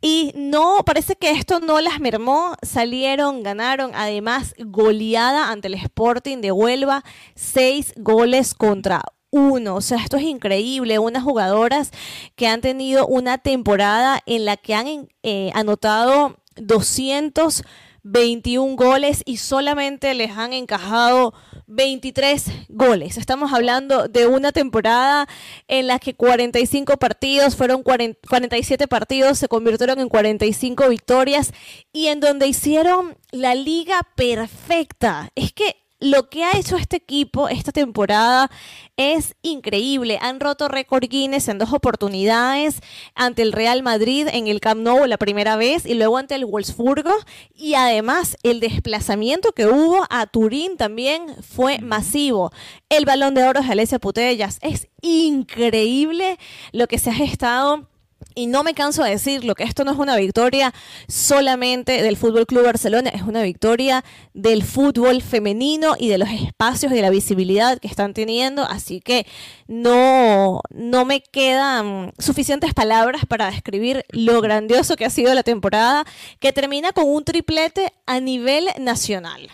Y 0.00 0.32
no, 0.36 0.84
parece 0.86 1.16
que 1.16 1.32
esto 1.32 1.58
no 1.58 1.80
las 1.80 1.98
mermó, 1.98 2.54
salieron, 2.62 3.42
ganaron, 3.42 3.90
además 3.96 4.54
goleada 4.56 5.50
ante 5.50 5.66
el 5.66 5.74
Sporting 5.74 6.42
de 6.42 6.52
Huelva, 6.52 7.02
seis 7.34 7.92
goles 7.96 8.54
contra 8.54 9.02
uno. 9.30 9.74
O 9.74 9.80
sea, 9.80 9.98
esto 9.98 10.16
es 10.16 10.22
increíble. 10.22 11.00
Unas 11.00 11.24
jugadoras 11.24 11.90
que 12.36 12.46
han 12.46 12.60
tenido 12.60 13.04
una 13.08 13.38
temporada 13.38 14.20
en 14.26 14.44
la 14.44 14.56
que 14.56 14.76
han 14.76 15.08
eh, 15.24 15.50
anotado 15.54 16.36
221 16.54 18.76
goles 18.76 19.24
y 19.26 19.38
solamente 19.38 20.14
les 20.14 20.36
han 20.36 20.52
encajado 20.52 21.34
23 21.68 22.44
goles. 22.68 23.18
Estamos 23.18 23.52
hablando 23.52 24.08
de 24.08 24.26
una 24.26 24.52
temporada 24.52 25.28
en 25.68 25.87
la 25.87 25.98
que 25.98 26.14
45 26.14 26.96
partidos 26.96 27.56
fueron 27.56 27.82
47 27.82 28.88
partidos, 28.88 29.38
se 29.38 29.48
convirtieron 29.48 30.00
en 30.00 30.08
45 30.08 30.88
victorias 30.88 31.52
y 31.92 32.08
en 32.08 32.20
donde 32.20 32.48
hicieron 32.48 33.16
la 33.30 33.54
liga 33.54 34.00
perfecta. 34.16 35.30
Es 35.34 35.52
que 35.52 35.88
lo 36.00 36.28
que 36.28 36.44
ha 36.44 36.56
hecho 36.56 36.76
este 36.76 36.96
equipo 36.96 37.48
esta 37.48 37.72
temporada 37.72 38.50
es 38.96 39.34
increíble. 39.42 40.18
Han 40.20 40.40
roto 40.40 40.68
récord 40.68 41.04
Guinness 41.08 41.48
en 41.48 41.58
dos 41.58 41.72
oportunidades 41.72 42.80
ante 43.14 43.42
el 43.42 43.52
Real 43.52 43.82
Madrid 43.82 44.28
en 44.30 44.46
el 44.46 44.60
Camp 44.60 44.80
Nou 44.80 45.06
la 45.06 45.16
primera 45.16 45.56
vez 45.56 45.86
y 45.86 45.94
luego 45.94 46.18
ante 46.18 46.34
el 46.34 46.44
Wolfsburgo. 46.44 47.12
Y 47.54 47.74
además 47.74 48.36
el 48.42 48.60
desplazamiento 48.60 49.52
que 49.52 49.66
hubo 49.66 50.06
a 50.10 50.26
Turín 50.26 50.76
también 50.76 51.34
fue 51.42 51.80
masivo. 51.80 52.52
El 52.88 53.04
balón 53.04 53.34
de 53.34 53.44
oro 53.44 53.60
de 53.60 53.72
Alesia 53.72 53.98
Putellas. 53.98 54.58
Es 54.62 54.88
increíble 55.02 56.38
lo 56.72 56.86
que 56.86 56.98
se 56.98 57.10
ha 57.10 57.24
estado 57.24 57.88
y 58.34 58.46
no 58.46 58.62
me 58.62 58.75
canso 58.75 59.02
de 59.02 59.10
decirlo, 59.10 59.54
que 59.54 59.64
esto 59.64 59.84
no 59.84 59.92
es 59.92 59.98
una 59.98 60.16
victoria 60.16 60.72
solamente 61.08 62.02
del 62.02 62.16
Fútbol 62.16 62.46
Club 62.46 62.64
Barcelona, 62.64 63.10
es 63.10 63.22
una 63.22 63.42
victoria 63.42 64.04
del 64.32 64.62
fútbol 64.62 65.22
femenino 65.22 65.94
y 65.98 66.08
de 66.08 66.18
los 66.18 66.28
espacios 66.30 66.92
de 66.92 67.02
la 67.02 67.10
visibilidad 67.10 67.78
que 67.78 67.88
están 67.88 68.14
teniendo. 68.14 68.62
Así 68.62 69.00
que 69.00 69.26
no, 69.66 70.60
no 70.70 71.04
me 71.04 71.20
quedan 71.20 72.12
suficientes 72.18 72.75
palabras 72.75 73.26
para 73.26 73.50
describir 73.50 74.04
lo 74.10 74.40
grandioso 74.40 74.96
que 74.96 75.04
ha 75.04 75.10
sido 75.10 75.34
la 75.34 75.42
temporada, 75.42 76.04
que 76.38 76.52
termina 76.52 76.92
con 76.92 77.08
un 77.08 77.25
triplete 77.25 77.92
a 78.06 78.20
nivel 78.20 78.66
nacional. 78.78 79.48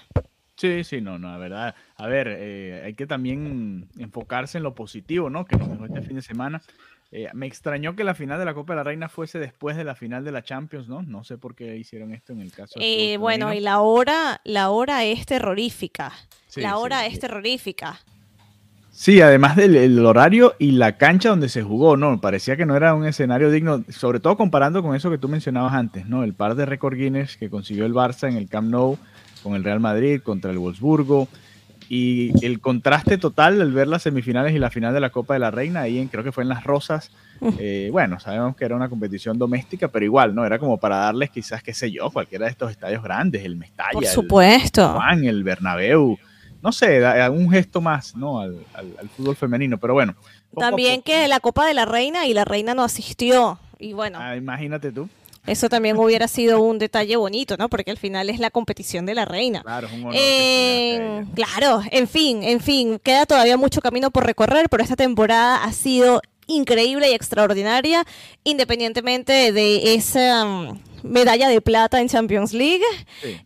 Sí, 0.56 0.84
sí, 0.84 1.00
no, 1.00 1.18
no, 1.18 1.32
la 1.32 1.38
verdad. 1.38 1.74
A 1.96 2.06
ver, 2.06 2.28
eh, 2.30 2.82
hay 2.84 2.94
que 2.94 3.06
también 3.06 3.88
enfocarse 3.98 4.58
en 4.58 4.64
lo 4.64 4.74
positivo, 4.74 5.28
¿no? 5.28 5.44
Que 5.44 5.56
nos 5.56 5.68
dejó 5.68 5.84
este 5.86 6.02
fin 6.02 6.16
de 6.16 6.22
semana. 6.22 6.62
Eh, 7.16 7.28
me 7.32 7.46
extrañó 7.46 7.94
que 7.94 8.02
la 8.02 8.16
final 8.16 8.40
de 8.40 8.44
la 8.44 8.54
Copa 8.54 8.72
de 8.72 8.78
la 8.78 8.82
Reina 8.82 9.08
fuese 9.08 9.38
después 9.38 9.76
de 9.76 9.84
la 9.84 9.94
final 9.94 10.24
de 10.24 10.32
la 10.32 10.42
Champions, 10.42 10.88
¿no? 10.88 11.02
No 11.02 11.22
sé 11.22 11.38
por 11.38 11.54
qué 11.54 11.76
hicieron 11.76 12.12
esto 12.12 12.32
en 12.32 12.40
el 12.40 12.50
caso. 12.50 12.74
Eh, 12.80 13.18
bueno, 13.18 13.54
y 13.54 13.60
la 13.60 13.78
hora, 13.82 14.40
la 14.42 14.70
hora 14.70 15.04
es 15.04 15.24
terrorífica. 15.24 16.10
la 16.56 16.76
hora 16.76 17.06
es 17.06 17.20
terrorífica. 17.20 18.00
Sí, 18.90 19.20
además 19.20 19.54
del 19.54 20.04
horario 20.04 20.56
y 20.58 20.72
la 20.72 20.98
cancha 20.98 21.28
donde 21.28 21.48
se 21.48 21.62
jugó, 21.62 21.96
¿no? 21.96 22.20
Parecía 22.20 22.56
que 22.56 22.66
no 22.66 22.74
era 22.74 22.94
un 22.96 23.06
escenario 23.06 23.52
digno, 23.52 23.84
sobre 23.90 24.18
todo 24.18 24.36
comparando 24.36 24.82
con 24.82 24.96
eso 24.96 25.08
que 25.08 25.18
tú 25.18 25.28
mencionabas 25.28 25.74
antes, 25.74 26.06
¿no? 26.06 26.24
El 26.24 26.34
par 26.34 26.56
de 26.56 26.66
récord 26.66 26.96
Guinness 26.96 27.36
que 27.36 27.48
consiguió 27.48 27.86
el 27.86 27.94
Barça 27.94 28.28
en 28.28 28.36
el 28.36 28.48
Camp 28.48 28.68
Nou 28.68 28.98
con 29.44 29.54
el 29.54 29.62
Real 29.62 29.78
Madrid 29.78 30.20
contra 30.20 30.50
el 30.50 30.58
Wolfsburgo, 30.58 31.28
y 31.88 32.32
el 32.44 32.60
contraste 32.60 33.18
total 33.18 33.60
al 33.60 33.72
ver 33.72 33.88
las 33.88 34.02
semifinales 34.02 34.54
y 34.54 34.58
la 34.58 34.70
final 34.70 34.94
de 34.94 35.00
la 35.00 35.10
Copa 35.10 35.34
de 35.34 35.40
la 35.40 35.50
Reina, 35.50 35.82
ahí 35.82 35.98
en, 35.98 36.08
creo 36.08 36.24
que 36.24 36.32
fue 36.32 36.42
en 36.42 36.48
Las 36.48 36.64
Rosas, 36.64 37.10
eh, 37.58 37.88
bueno, 37.92 38.18
sabemos 38.20 38.56
que 38.56 38.64
era 38.64 38.76
una 38.76 38.88
competición 38.88 39.38
doméstica, 39.38 39.88
pero 39.88 40.04
igual, 40.04 40.34
¿no? 40.34 40.46
Era 40.46 40.58
como 40.58 40.78
para 40.78 40.96
darles 40.96 41.30
quizás, 41.30 41.62
qué 41.62 41.74
sé 41.74 41.90
yo, 41.90 42.10
cualquiera 42.10 42.46
de 42.46 42.52
estos 42.52 42.70
estadios 42.70 43.02
grandes, 43.02 43.44
el 43.44 43.56
Mestalla, 43.56 43.92
Por 43.92 44.06
supuesto. 44.06 44.84
el 44.84 44.96
Juan, 44.96 45.24
el 45.24 45.44
Bernabéu, 45.44 46.18
no 46.62 46.72
sé, 46.72 47.04
algún 47.04 47.50
gesto 47.50 47.80
más, 47.80 48.16
¿no? 48.16 48.40
Al, 48.40 48.56
fútbol 49.16 49.36
femenino, 49.36 49.78
pero 49.78 49.94
bueno. 49.94 50.14
También 50.56 51.02
que 51.02 51.28
la 51.28 51.40
Copa 51.40 51.66
de 51.66 51.74
la 51.74 51.84
Reina 51.84 52.26
y 52.26 52.32
la 52.32 52.44
Reina 52.44 52.74
no 52.74 52.84
asistió, 52.84 53.58
y 53.78 53.92
bueno. 53.92 54.18
Ah, 54.20 54.36
imagínate 54.36 54.90
tú. 54.90 55.08
Eso 55.46 55.68
también 55.68 55.98
hubiera 55.98 56.26
sido 56.26 56.60
un 56.62 56.78
detalle 56.78 57.16
bonito, 57.16 57.56
¿no? 57.56 57.68
Porque 57.68 57.90
al 57.90 57.98
final 57.98 58.30
es 58.30 58.38
la 58.38 58.50
competición 58.50 59.04
de 59.04 59.14
la 59.14 59.24
reina. 59.24 59.62
Claro, 59.62 59.86
es 59.86 59.92
un 59.92 60.00
honor 60.00 60.14
eh, 60.16 61.24
claro, 61.34 61.82
en 61.90 62.08
fin, 62.08 62.42
en 62.42 62.60
fin, 62.60 62.98
queda 63.02 63.26
todavía 63.26 63.56
mucho 63.56 63.80
camino 63.80 64.10
por 64.10 64.24
recorrer, 64.24 64.68
pero 64.70 64.82
esta 64.82 64.96
temporada 64.96 65.62
ha 65.62 65.72
sido 65.72 66.22
increíble 66.46 67.10
y 67.10 67.14
extraordinaria, 67.14 68.04
independientemente 68.42 69.52
de 69.52 69.94
esa 69.94 70.44
mm, 70.44 70.78
medalla 71.02 71.48
de 71.48 71.60
plata 71.60 72.00
en 72.00 72.08
Champions 72.08 72.52
League. 72.52 72.84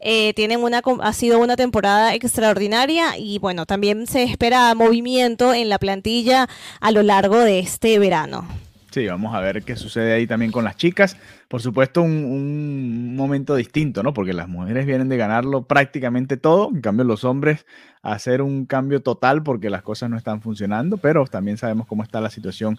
Eh, 0.00 0.32
tienen 0.34 0.62
una, 0.62 0.82
ha 1.00 1.12
sido 1.12 1.40
una 1.40 1.56
temporada 1.56 2.14
extraordinaria 2.14 3.16
y 3.18 3.38
bueno, 3.38 3.66
también 3.66 4.06
se 4.06 4.22
espera 4.22 4.74
movimiento 4.74 5.52
en 5.52 5.68
la 5.68 5.78
plantilla 5.78 6.48
a 6.80 6.90
lo 6.92 7.02
largo 7.02 7.38
de 7.38 7.58
este 7.58 7.98
verano. 7.98 8.46
Sí, 8.90 9.06
vamos 9.06 9.34
a 9.34 9.40
ver 9.40 9.62
qué 9.64 9.76
sucede 9.76 10.14
ahí 10.14 10.26
también 10.26 10.50
con 10.50 10.64
las 10.64 10.76
chicas. 10.76 11.16
Por 11.48 11.60
supuesto, 11.60 12.00
un, 12.02 13.14
momento 13.14 13.54
distinto, 13.54 14.02
¿no? 14.02 14.14
Porque 14.14 14.32
las 14.32 14.48
mujeres 14.48 14.86
vienen 14.86 15.10
de 15.10 15.18
ganarlo 15.18 15.62
prácticamente 15.62 16.38
todo, 16.38 16.70
en 16.72 16.80
cambio 16.80 17.04
los 17.04 17.24
hombres 17.24 17.66
hacer 18.02 18.40
un 18.40 18.64
cambio 18.64 19.00
total 19.00 19.42
porque 19.42 19.68
las 19.68 19.82
cosas 19.82 20.08
no 20.08 20.16
están 20.16 20.40
funcionando, 20.40 20.96
pero 20.96 21.26
también 21.26 21.58
sabemos 21.58 21.86
cómo 21.86 22.02
está 22.02 22.20
la 22.20 22.30
situación 22.30 22.78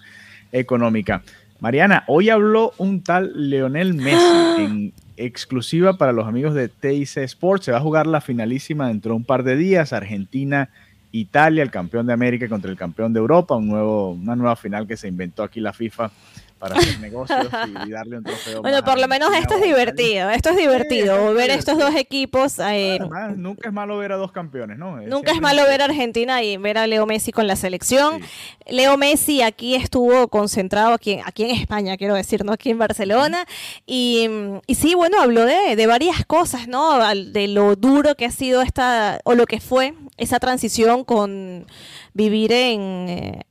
económica. 0.52 1.22
Mariana, 1.60 2.06
hoy 2.08 2.30
habló 2.30 2.74
un 2.78 3.04
tal 3.04 3.50
Leonel 3.50 3.94
Messi 3.94 4.18
en 4.58 4.94
exclusiva 5.18 5.98
para 5.98 6.14
los 6.14 6.28
amigos 6.28 6.56
de 6.56 6.70
TIC 6.70 7.18
Sports. 7.18 7.66
Se 7.66 7.72
va 7.72 7.78
a 7.78 7.82
jugar 7.82 8.08
la 8.08 8.22
finalísima 8.22 8.88
dentro 8.88 9.12
de 9.12 9.18
un 9.18 9.26
par 9.26 9.44
de 9.44 9.58
días. 9.58 9.94
Argentina 9.94 10.70
Italia, 11.12 11.64
el 11.64 11.72
campeón 11.72 12.06
de 12.06 12.14
América 12.14 12.48
contra 12.48 12.70
el 12.70 12.78
campeón 12.78 13.14
de 13.14 13.20
Europa, 13.20 13.56
un 13.56 13.68
nuevo, 13.68 14.12
una 14.12 14.36
nueva 14.36 14.56
final 14.56 14.88
que 14.88 14.98
se 14.98 15.08
inventó 15.08 15.44
aquí 15.44 15.60
la 15.60 15.74
FIFA 15.74 16.12
para 16.60 16.76
hacer 16.78 17.00
negocios 17.00 17.48
y, 17.88 17.92
darle 17.92 18.18
un 18.18 18.24
trofeo. 18.24 18.62
Bueno, 18.62 18.84
por 18.84 19.00
lo 19.00 19.08
menos 19.08 19.34
esto 19.36 19.56
es 19.56 19.64
divertido, 19.64 20.30
esto 20.30 20.50
es 20.50 20.58
divertido, 20.58 21.34
ver 21.34 21.50
estos 21.52 21.78
dos 21.78 21.96
equipos. 21.96 22.60
Eh, 22.60 23.00
nunca 23.36 23.70
es 23.70 23.74
malo 23.74 23.98
ver 23.98 24.12
a 24.12 24.18
dos 24.18 24.32
campeones, 24.32 24.78
¿no? 24.78 24.98
Nunca 25.02 25.32
es 25.32 25.42
malo 25.42 25.64
ver 25.64 25.82
a 25.82 25.86
Argentina 25.86 26.44
y 26.44 26.58
ver 26.58 26.78
a 26.78 26.86
Leo 26.86 27.06
Messi 27.06 27.32
con 27.32 27.48
la 27.48 27.56
selección. 27.56 28.22
Leo 28.68 28.98
Messi 28.98 29.42
aquí 29.42 29.76
estuvo 29.76 30.28
concentrado, 30.28 30.94
aquí, 30.94 31.20
aquí 31.26 31.44
en 31.46 31.52
España, 31.52 31.98
quiero 31.98 32.14
decir, 32.14 32.44
no 32.44 32.52
aquí 32.52 32.70
en 32.70 32.78
Barcelona. 32.78 33.46
Y, 33.86 34.30
y 34.68 34.76
sí, 34.76 34.94
bueno, 34.96 35.22
habló 35.22 35.46
de, 35.46 35.76
de 35.76 35.88
varias 35.88 36.26
cosas, 36.26 36.68
¿no? 36.68 37.00
De 37.16 37.48
lo 37.48 37.76
duro 37.76 38.16
que 38.16 38.26
ha 38.26 38.32
sido 38.32 38.62
esta, 38.62 39.22
o 39.24 39.34
lo 39.34 39.46
que 39.46 39.62
fue 39.62 39.94
esa 40.18 40.40
transición 40.40 41.06
con 41.06 41.66
vivir 42.14 42.52
en, 42.52 43.08
eh, 43.08 43.46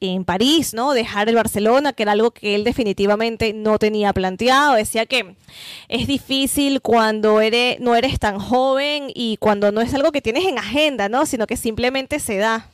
en 0.00 0.24
París, 0.24 0.74
¿no? 0.74 0.92
Dejar 0.92 1.28
el 1.28 1.34
Barcelona, 1.34 1.92
que 1.92 2.04
era 2.04 2.12
algo 2.12 2.30
que 2.30 2.51
él 2.54 2.64
definitivamente 2.64 3.52
no 3.52 3.78
tenía 3.78 4.12
planteado. 4.12 4.74
Decía 4.74 5.06
que 5.06 5.36
es 5.88 6.06
difícil 6.06 6.80
cuando 6.80 7.40
eres, 7.40 7.80
no 7.80 7.94
eres 7.94 8.18
tan 8.18 8.38
joven 8.38 9.10
y 9.14 9.36
cuando 9.38 9.72
no 9.72 9.80
es 9.80 9.92
algo 9.94 10.12
que 10.12 10.22
tienes 10.22 10.44
en 10.44 10.58
agenda, 10.58 11.08
¿no? 11.08 11.26
Sino 11.26 11.46
que 11.46 11.56
simplemente 11.56 12.18
se 12.18 12.36
da. 12.36 12.70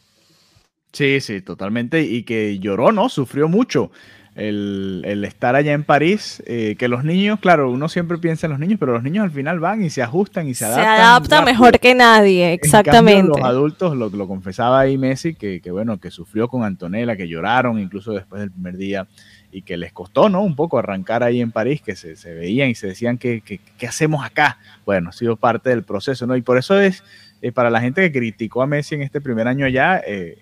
Sí, 0.92 1.20
sí, 1.20 1.40
totalmente. 1.40 2.02
Y 2.02 2.22
que 2.22 2.58
lloró, 2.58 2.92
¿no? 2.92 3.08
Sufrió 3.08 3.48
mucho 3.48 3.90
el, 4.38 5.24
estar 5.24 5.56
allá 5.56 5.72
en 5.72 5.82
París, 5.82 6.42
eh, 6.46 6.76
que 6.78 6.88
los 6.88 7.04
niños, 7.04 7.40
claro, 7.40 7.70
uno 7.70 7.88
siempre 7.88 8.18
piensa 8.18 8.46
en 8.46 8.52
los 8.52 8.60
niños, 8.60 8.78
pero 8.78 8.92
los 8.92 9.02
niños 9.02 9.24
al 9.24 9.30
final 9.32 9.58
van 9.58 9.84
y 9.84 9.90
se 9.90 10.02
ajustan 10.02 10.48
y 10.48 10.54
se 10.54 10.64
adaptan. 10.64 10.84
Se 10.84 11.02
adaptan 11.02 11.44
mejor 11.44 11.78
que 11.80 11.94
nadie, 11.94 12.52
exactamente. 12.52 13.28
los 13.28 13.42
adultos, 13.42 13.96
lo, 13.96 14.08
lo 14.08 14.28
confesaba 14.28 14.80
ahí 14.80 14.96
Messi, 14.96 15.34
que, 15.34 15.60
que, 15.60 15.70
bueno, 15.70 15.98
que 15.98 16.10
sufrió 16.10 16.48
con 16.48 16.62
Antonella, 16.62 17.16
que 17.16 17.26
lloraron 17.26 17.80
incluso 17.80 18.12
después 18.12 18.40
del 18.40 18.52
primer 18.52 18.76
día 18.76 19.08
y 19.50 19.62
que 19.62 19.76
les 19.76 19.92
costó, 19.92 20.28
¿no? 20.28 20.42
Un 20.42 20.54
poco 20.54 20.78
arrancar 20.78 21.22
ahí 21.22 21.40
en 21.40 21.50
París, 21.50 21.82
que 21.82 21.96
se, 21.96 22.16
se 22.16 22.34
veían 22.34 22.68
y 22.68 22.74
se 22.74 22.86
decían, 22.86 23.18
que 23.18 23.40
qué 23.40 23.86
hacemos 23.86 24.24
acá? 24.24 24.58
Bueno, 24.86 25.10
ha 25.10 25.12
sido 25.12 25.36
parte 25.36 25.70
del 25.70 25.82
proceso, 25.82 26.26
¿no? 26.26 26.36
Y 26.36 26.42
por 26.42 26.58
eso 26.58 26.78
es, 26.78 27.02
eh, 27.40 27.50
para 27.50 27.70
la 27.70 27.80
gente 27.80 28.02
que 28.02 28.18
criticó 28.18 28.62
a 28.62 28.66
Messi 28.66 28.94
en 28.94 29.02
este 29.02 29.20
primer 29.20 29.48
año 29.48 29.66
allá, 29.66 30.02
eh, 30.06 30.38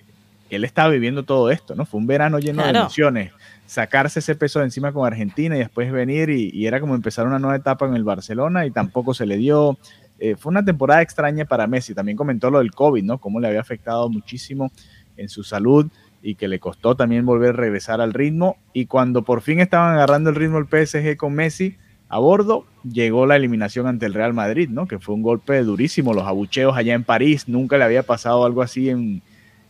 él 0.50 0.64
estaba 0.64 0.90
viviendo 0.90 1.24
todo 1.24 1.50
esto, 1.50 1.74
¿no? 1.74 1.84
Fue 1.84 1.98
un 2.00 2.06
verano 2.06 2.38
lleno 2.38 2.62
de 2.62 2.70
emociones, 2.70 3.32
sacarse 3.66 4.20
ese 4.20 4.34
peso 4.34 4.60
de 4.60 4.66
encima 4.66 4.92
con 4.92 5.06
Argentina 5.06 5.56
y 5.56 5.58
después 5.58 5.92
venir 5.92 6.30
y, 6.30 6.66
era 6.66 6.80
como 6.80 6.94
empezar 6.94 7.26
una 7.26 7.38
nueva 7.38 7.56
etapa 7.56 7.86
en 7.86 7.94
el 7.94 8.04
Barcelona 8.04 8.64
y 8.66 8.70
tampoco 8.70 9.12
se 9.12 9.26
le 9.26 9.36
dio. 9.36 9.78
Eh, 10.18 10.36
fue 10.36 10.50
una 10.50 10.64
temporada 10.64 11.02
extraña 11.02 11.44
para 11.44 11.66
Messi. 11.66 11.94
También 11.94 12.16
comentó 12.16 12.50
lo 12.50 12.58
del 12.58 12.70
COVID, 12.70 13.04
¿no? 13.04 13.18
Cómo 13.18 13.40
le 13.40 13.48
había 13.48 13.60
afectado 13.60 14.08
muchísimo 14.08 14.70
en 15.16 15.28
su 15.28 15.44
salud 15.44 15.90
y 16.22 16.36
que 16.36 16.48
le 16.48 16.58
costó 16.58 16.96
también 16.96 17.26
volver 17.26 17.50
a 17.50 17.58
regresar 17.58 18.00
al 18.00 18.14
ritmo. 18.14 18.56
Y 18.72 18.86
cuando 18.86 19.22
por 19.22 19.42
fin 19.42 19.60
estaban 19.60 19.94
agarrando 19.94 20.30
el 20.30 20.36
ritmo 20.36 20.58
el 20.58 20.66
PSG 20.66 21.16
con 21.16 21.34
Messi 21.34 21.76
a 22.08 22.18
bordo, 22.18 22.64
llegó 22.84 23.26
la 23.26 23.36
eliminación 23.36 23.86
ante 23.86 24.06
el 24.06 24.14
Real 24.14 24.32
Madrid, 24.32 24.68
¿no? 24.70 24.86
Que 24.86 24.98
fue 24.98 25.14
un 25.14 25.22
golpe 25.22 25.62
durísimo. 25.62 26.14
Los 26.14 26.24
abucheos 26.24 26.76
allá 26.76 26.94
en 26.94 27.04
París, 27.04 27.48
nunca 27.48 27.76
le 27.76 27.84
había 27.84 28.04
pasado 28.04 28.44
algo 28.44 28.62
así 28.62 28.88
en, 28.88 29.22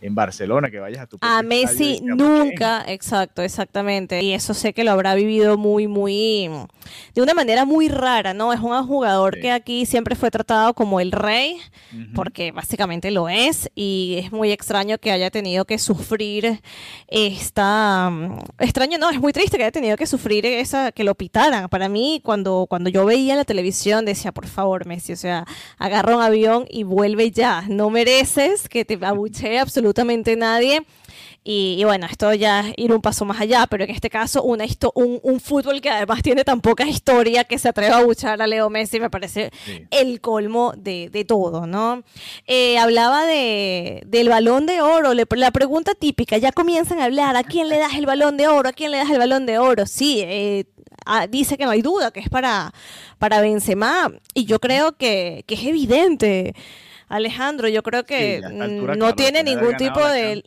en 0.06 0.14
Barcelona, 0.14 0.70
que 0.70 0.78
vayas 0.78 1.02
a 1.02 1.06
tu 1.06 1.18
A 1.20 1.42
Messi 1.42 2.00
nunca, 2.02 2.84
exacto, 2.86 3.42
exactamente. 3.42 4.22
Y 4.22 4.32
eso 4.32 4.54
sé 4.54 4.72
que 4.72 4.84
lo 4.84 4.92
habrá 4.92 5.14
vivido 5.16 5.58
muy, 5.58 5.88
muy, 5.88 6.48
de 7.14 7.22
una 7.22 7.34
manera 7.34 7.64
muy 7.64 7.88
rara, 7.88 8.32
¿no? 8.32 8.52
Es 8.52 8.60
un 8.60 8.86
jugador 8.86 9.40
que 9.40 9.50
aquí 9.50 9.84
siempre 9.84 10.14
fue 10.14 10.30
tratado 10.30 10.74
como 10.74 11.00
el 11.00 11.10
rey, 11.10 11.58
porque 12.14 12.52
básicamente 12.52 13.10
lo 13.10 13.28
es, 13.28 13.68
y 13.74 14.16
es 14.18 14.30
muy 14.30 14.52
extraño 14.52 14.98
que 14.98 15.10
haya 15.10 15.30
tenido 15.30 15.64
que 15.64 15.78
sufrir 15.78 16.60
esta, 17.08 18.12
extraño, 18.58 18.98
no, 18.98 19.10
es 19.10 19.20
muy 19.20 19.32
triste 19.32 19.56
que 19.56 19.64
haya 19.64 19.72
tenido 19.72 19.96
que 19.96 20.06
sufrir 20.06 20.46
esa, 20.46 20.92
que 20.92 21.02
lo 21.02 21.16
pitaran. 21.16 21.68
Para 21.68 21.88
mí, 21.88 22.20
cuando, 22.24 22.66
cuando 22.68 22.90
yo 22.90 23.04
veía 23.04 23.34
la 23.34 23.44
televisión, 23.44 24.04
decía, 24.04 24.30
por 24.30 24.46
favor, 24.46 24.86
Messi, 24.86 25.12
o 25.12 25.16
sea, 25.16 25.44
agarra 25.78 26.14
un 26.14 26.22
avión 26.22 26.66
y 26.70 26.84
vuelve 26.84 27.32
ya, 27.32 27.64
no 27.68 27.90
mereces 27.90 28.68
que 28.68 28.84
te 28.84 28.98
abuchee 29.04 29.58
absolutamente 29.58 29.95
absolutamente 29.96 30.36
nadie. 30.36 30.82
Y, 31.48 31.84
bueno, 31.84 32.06
esto 32.10 32.34
ya 32.34 32.60
es 32.60 32.74
ir 32.76 32.92
un 32.92 33.00
paso 33.00 33.24
más 33.24 33.40
allá, 33.40 33.68
pero 33.70 33.84
en 33.84 33.90
este 33.90 34.10
caso 34.10 34.42
una 34.42 34.64
un, 34.94 35.20
un, 35.22 35.38
fútbol 35.38 35.80
que 35.80 35.88
además 35.88 36.20
tiene 36.20 36.42
tan 36.42 36.60
poca 36.60 36.84
historia 36.88 37.44
que 37.44 37.56
se 37.56 37.68
atreva 37.68 37.98
a 37.98 38.04
buchar 38.04 38.42
a 38.42 38.48
Leo 38.48 38.68
Messi 38.68 38.98
me 38.98 39.10
parece 39.10 39.52
el 39.92 40.20
colmo 40.20 40.72
de, 40.76 41.08
de 41.08 41.24
todo, 41.24 41.68
¿no? 41.68 42.02
Eh, 42.48 42.78
hablaba 42.78 43.26
de, 43.26 44.02
del 44.06 44.28
balón 44.28 44.66
de 44.66 44.80
oro, 44.80 45.14
la 45.14 45.50
pregunta 45.52 45.94
típica, 45.94 46.36
ya 46.36 46.50
comienzan 46.50 46.98
a 46.98 47.04
hablar, 47.04 47.36
¿a 47.36 47.44
quién 47.44 47.68
le 47.68 47.78
das 47.78 47.94
el 47.94 48.06
balón 48.06 48.36
de 48.36 48.48
oro? 48.48 48.68
¿A 48.68 48.72
quién 48.72 48.90
le 48.90 48.98
das 48.98 49.10
el 49.10 49.18
balón 49.18 49.46
de 49.46 49.58
oro? 49.58 49.86
Sí, 49.86 50.22
eh, 50.22 50.64
ah, 51.04 51.28
dice 51.28 51.56
que 51.56 51.64
no 51.64 51.70
hay 51.70 51.82
duda, 51.82 52.10
que 52.10 52.18
es 52.18 52.28
para, 52.28 52.74
para 53.20 53.40
Benzema, 53.40 54.10
y 54.34 54.46
yo 54.46 54.58
creo 54.58 54.96
que, 54.96 55.44
que 55.46 55.54
es 55.54 55.64
evidente. 55.64 56.54
Alejandro, 57.08 57.68
yo 57.68 57.82
creo 57.82 58.04
que 58.04 58.40
no 58.50 59.14
tiene 59.14 59.42
ningún 59.42 59.76
tipo 59.76 60.06
de... 60.06 60.42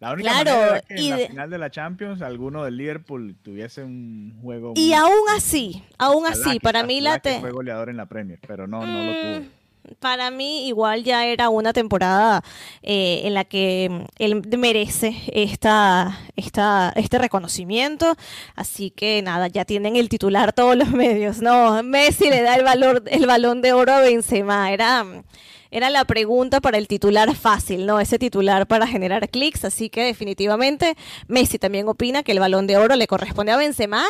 La 0.00 0.12
única 0.12 0.42
claro, 0.42 0.82
que 0.86 0.94
en 0.96 1.10
la 1.10 1.16
final 1.28 1.50
de 1.50 1.58
la 1.58 1.70
Champions 1.70 2.20
alguno 2.20 2.62
del 2.64 2.76
Liverpool 2.76 3.36
tuviese 3.42 3.82
un 3.82 4.38
juego. 4.42 4.74
Y 4.76 4.92
aún 4.92 5.28
así, 5.34 5.82
aún 5.96 6.26
así, 6.26 6.60
para 6.60 6.82
mí 6.82 7.00
la 7.00 7.20
te... 7.20 7.40
fue 7.40 7.52
goleador 7.52 7.88
en 7.88 7.96
la 7.96 8.04
Premier, 8.04 8.38
pero 8.46 8.66
no, 8.66 8.86
no 8.86 9.02
lo 9.02 9.12
tuvo. 9.12 9.40
Mm, 9.40 9.48
para 10.00 10.30
mí 10.30 10.66
igual 10.66 11.04
ya 11.04 11.26
era 11.26 11.48
una 11.48 11.72
temporada 11.72 12.42
eh, 12.82 13.22
en 13.24 13.34
la 13.34 13.44
que 13.44 14.06
él 14.18 14.42
merece 14.58 15.14
esta, 15.32 16.18
esta, 16.36 16.92
este 16.96 17.18
reconocimiento. 17.18 18.14
Así 18.56 18.90
que 18.90 19.22
nada, 19.22 19.48
ya 19.48 19.64
tienen 19.64 19.96
el 19.96 20.08
titular 20.08 20.52
todos 20.52 20.76
los 20.76 20.90
medios. 20.92 21.40
No, 21.40 21.82
Messi 21.82 22.30
le 22.30 22.42
da 22.42 22.56
el 22.56 22.64
valor, 22.64 23.04
el 23.06 23.26
balón 23.26 23.62
de 23.62 23.72
oro 23.72 23.92
a 23.92 24.00
Benzema. 24.00 24.72
Era 24.72 25.04
era 25.74 25.90
la 25.90 26.04
pregunta 26.04 26.60
para 26.60 26.78
el 26.78 26.86
titular 26.86 27.34
fácil, 27.34 27.84
¿no? 27.84 27.98
Ese 27.98 28.16
titular 28.16 28.68
para 28.68 28.86
generar 28.86 29.28
clics, 29.28 29.64
así 29.64 29.90
que 29.90 30.04
definitivamente 30.04 30.96
Messi 31.26 31.58
también 31.58 31.88
opina 31.88 32.22
que 32.22 32.30
el 32.30 32.38
balón 32.38 32.68
de 32.68 32.76
oro 32.76 32.94
le 32.94 33.08
corresponde 33.08 33.50
a 33.50 33.56
Benzema 33.56 34.04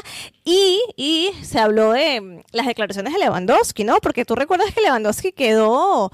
y, 0.44 0.78
y 0.94 1.30
se 1.40 1.58
habló 1.58 1.92
de 1.92 2.44
las 2.52 2.66
declaraciones 2.66 3.14
de 3.14 3.18
Lewandowski, 3.18 3.82
¿no? 3.82 3.96
Porque 4.02 4.26
tú 4.26 4.34
recuerdas 4.34 4.74
que 4.74 4.82
Lewandowski 4.82 5.32
quedó 5.32 6.12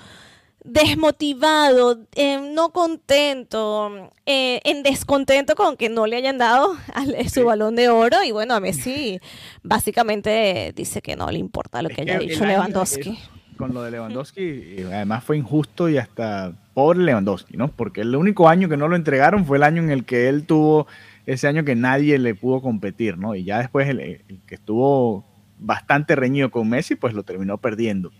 desmotivado, 0.62 1.98
eh, 2.14 2.38
no 2.52 2.70
contento, 2.70 4.12
eh, 4.26 4.60
en 4.62 4.84
descontento 4.84 5.56
con 5.56 5.76
que 5.76 5.88
no 5.88 6.06
le 6.06 6.14
hayan 6.14 6.38
dado 6.38 6.76
su 7.28 7.44
balón 7.44 7.74
de 7.74 7.88
oro. 7.88 8.22
Y 8.22 8.30
bueno, 8.30 8.54
a 8.54 8.60
Messi 8.60 9.18
básicamente 9.64 10.72
dice 10.76 11.02
que 11.02 11.16
no 11.16 11.28
le 11.28 11.40
importa 11.40 11.82
lo 11.82 11.88
que, 11.88 12.02
haya 12.02 12.20
dicho 12.20 12.44
Lewandowski 12.44 13.18
con 13.60 13.74
lo 13.74 13.82
de 13.82 13.90
Lewandowski, 13.90 14.84
además 14.86 15.22
fue 15.22 15.36
injusto 15.36 15.88
y 15.90 15.98
hasta 15.98 16.52
pobre 16.72 17.00
Lewandowski, 17.00 17.58
¿no? 17.58 17.68
Porque 17.68 18.00
el 18.00 18.16
único 18.16 18.48
año 18.48 18.70
que 18.70 18.78
no 18.78 18.88
lo 18.88 18.96
entregaron 18.96 19.44
fue 19.44 19.58
el 19.58 19.62
año 19.62 19.82
en 19.82 19.90
el 19.90 20.04
que 20.04 20.28
él 20.30 20.46
tuvo 20.46 20.86
ese 21.26 21.46
año 21.46 21.62
que 21.62 21.76
nadie 21.76 22.18
le 22.18 22.34
pudo 22.34 22.62
competir, 22.62 23.18
¿no? 23.18 23.34
Y 23.34 23.44
ya 23.44 23.58
después 23.58 23.86
el, 23.88 24.22
que 24.46 24.54
estuvo 24.54 25.26
bastante 25.58 26.16
reñido 26.16 26.50
con 26.50 26.70
Messi, 26.70 26.94
pues 26.94 27.12
lo 27.12 27.22
terminó 27.22 27.58
perdiendo. 27.58 28.12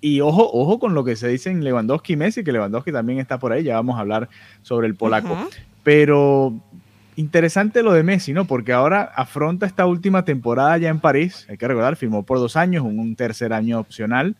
Y 0.00 0.22
ojo, 0.22 0.50
ojo 0.50 0.78
con 0.78 0.94
lo 0.94 1.04
que 1.04 1.14
se 1.14 1.28
dice 1.28 1.50
en 1.50 1.62
Lewandowski 1.62 2.14
y 2.14 2.16
Messi, 2.16 2.42
que 2.42 2.52
Lewandowski 2.52 2.90
también 2.90 3.18
está 3.18 3.38
por 3.38 3.52
ahí, 3.52 3.62
ya 3.62 3.74
vamos 3.74 3.98
a 3.98 4.00
hablar 4.00 4.30
sobre 4.62 4.86
el 4.86 4.94
polaco. 4.94 5.36
Pero 5.82 6.58
interesante 7.16 7.82
lo 7.82 7.92
de 7.92 8.02
Messi, 8.02 8.32
¿no? 8.32 8.46
Porque 8.46 8.72
ahora 8.72 9.02
afronta 9.14 9.66
esta 9.66 9.84
última 9.84 10.24
temporada 10.24 10.78
ya 10.78 10.88
en 10.88 11.00
París, 11.00 11.46
hay 11.50 11.58
que 11.58 11.68
recordar, 11.68 11.96
firmó 11.96 12.24
por 12.24 12.38
dos 12.38 12.56
años, 12.56 12.82
un 12.82 13.14
tercer 13.14 13.52
año 13.52 13.78
opcional. 13.78 14.36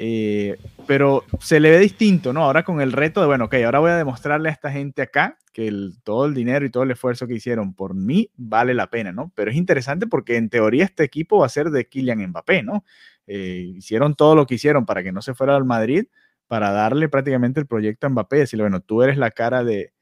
Eh, 0.00 0.56
pero 0.86 1.24
se 1.40 1.58
le 1.58 1.70
ve 1.70 1.80
distinto, 1.80 2.32
¿no? 2.32 2.44
Ahora 2.44 2.62
con 2.62 2.80
el 2.80 2.92
reto 2.92 3.20
de, 3.20 3.26
bueno, 3.26 3.46
ok, 3.46 3.54
ahora 3.64 3.80
voy 3.80 3.90
a 3.90 3.96
demostrarle 3.96 4.48
a 4.48 4.52
esta 4.52 4.70
gente 4.70 5.02
acá 5.02 5.38
que 5.52 5.90
todo 6.04 6.26
el 6.26 6.34
dinero 6.34 6.64
y 6.64 6.70
todo 6.70 6.84
el 6.84 6.92
esfuerzo 6.92 7.26
que 7.26 7.34
hicieron 7.34 7.74
por 7.74 7.94
mí 7.94 8.30
vale 8.36 8.74
la 8.74 8.88
pena, 8.88 9.10
¿no? 9.10 9.32
Pero 9.34 9.50
es 9.50 9.56
interesante 9.56 10.06
porque 10.06 10.36
en 10.36 10.50
teoría 10.50 10.84
este 10.84 11.02
equipo 11.02 11.38
va 11.38 11.46
a 11.46 11.50
ser 11.50 11.70
de 11.70 11.88
Kylian 11.88 12.28
Mbappé, 12.28 12.62
¿no? 12.62 12.84
Eh, 13.26 13.72
hicieron 13.76 14.14
todo 14.14 14.36
lo 14.36 14.46
que 14.46 14.54
hicieron 14.54 14.86
para 14.86 15.02
que 15.02 15.10
no 15.10 15.20
se 15.20 15.34
fuera 15.34 15.56
al 15.56 15.64
Madrid, 15.64 16.06
para 16.46 16.70
darle 16.70 17.08
prácticamente 17.08 17.58
el 17.58 17.66
proyecto 17.66 18.06
a 18.06 18.10
Mbappé, 18.10 18.36
decirle, 18.36 18.62
bueno, 18.62 18.80
tú 18.80 19.02
eres 19.02 19.18
la 19.18 19.32
cara 19.32 19.64
de, 19.64 19.92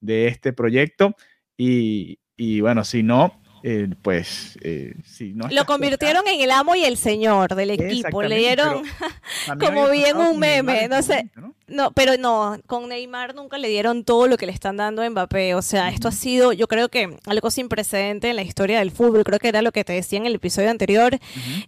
de 0.00 0.26
este 0.26 0.52
proyecto 0.52 1.14
y, 1.56 2.18
y 2.36 2.60
bueno, 2.60 2.82
si 2.82 3.04
no, 3.04 3.40
eh, 3.66 3.88
pues 4.02 4.58
eh, 4.60 4.94
no 5.32 5.48
lo 5.48 5.64
convirtieron 5.64 6.28
en 6.28 6.38
el 6.38 6.50
amo 6.50 6.74
y 6.74 6.84
el 6.84 6.98
señor 6.98 7.54
del 7.54 7.70
equipo. 7.70 8.22
Le 8.22 8.36
dieron 8.36 8.82
como 9.58 9.88
bien 9.88 10.18
un 10.18 10.38
meme, 10.38 10.86
no 10.86 11.02
sé. 11.02 11.30
¿no? 11.66 11.92
pero 11.92 12.18
no, 12.18 12.58
con 12.66 12.88
Neymar 12.90 13.34
nunca 13.34 13.56
le 13.56 13.68
dieron 13.68 14.04
todo 14.04 14.26
lo 14.26 14.36
que 14.36 14.44
le 14.44 14.52
están 14.52 14.76
dando 14.76 15.02
a 15.02 15.08
Mbappé. 15.08 15.54
O 15.54 15.62
sea, 15.62 15.88
esto 15.88 16.08
ha 16.08 16.12
sido, 16.12 16.52
yo 16.52 16.68
creo 16.68 16.90
que 16.90 17.16
algo 17.26 17.50
sin 17.50 17.70
precedente 17.70 18.28
en 18.28 18.36
la 18.36 18.42
historia 18.42 18.80
del 18.80 18.90
fútbol. 18.90 19.24
Creo 19.24 19.38
que 19.38 19.48
era 19.48 19.62
lo 19.62 19.72
que 19.72 19.82
te 19.82 19.94
decía 19.94 20.18
en 20.18 20.26
el 20.26 20.34
episodio 20.34 20.70
anterior. 20.70 21.18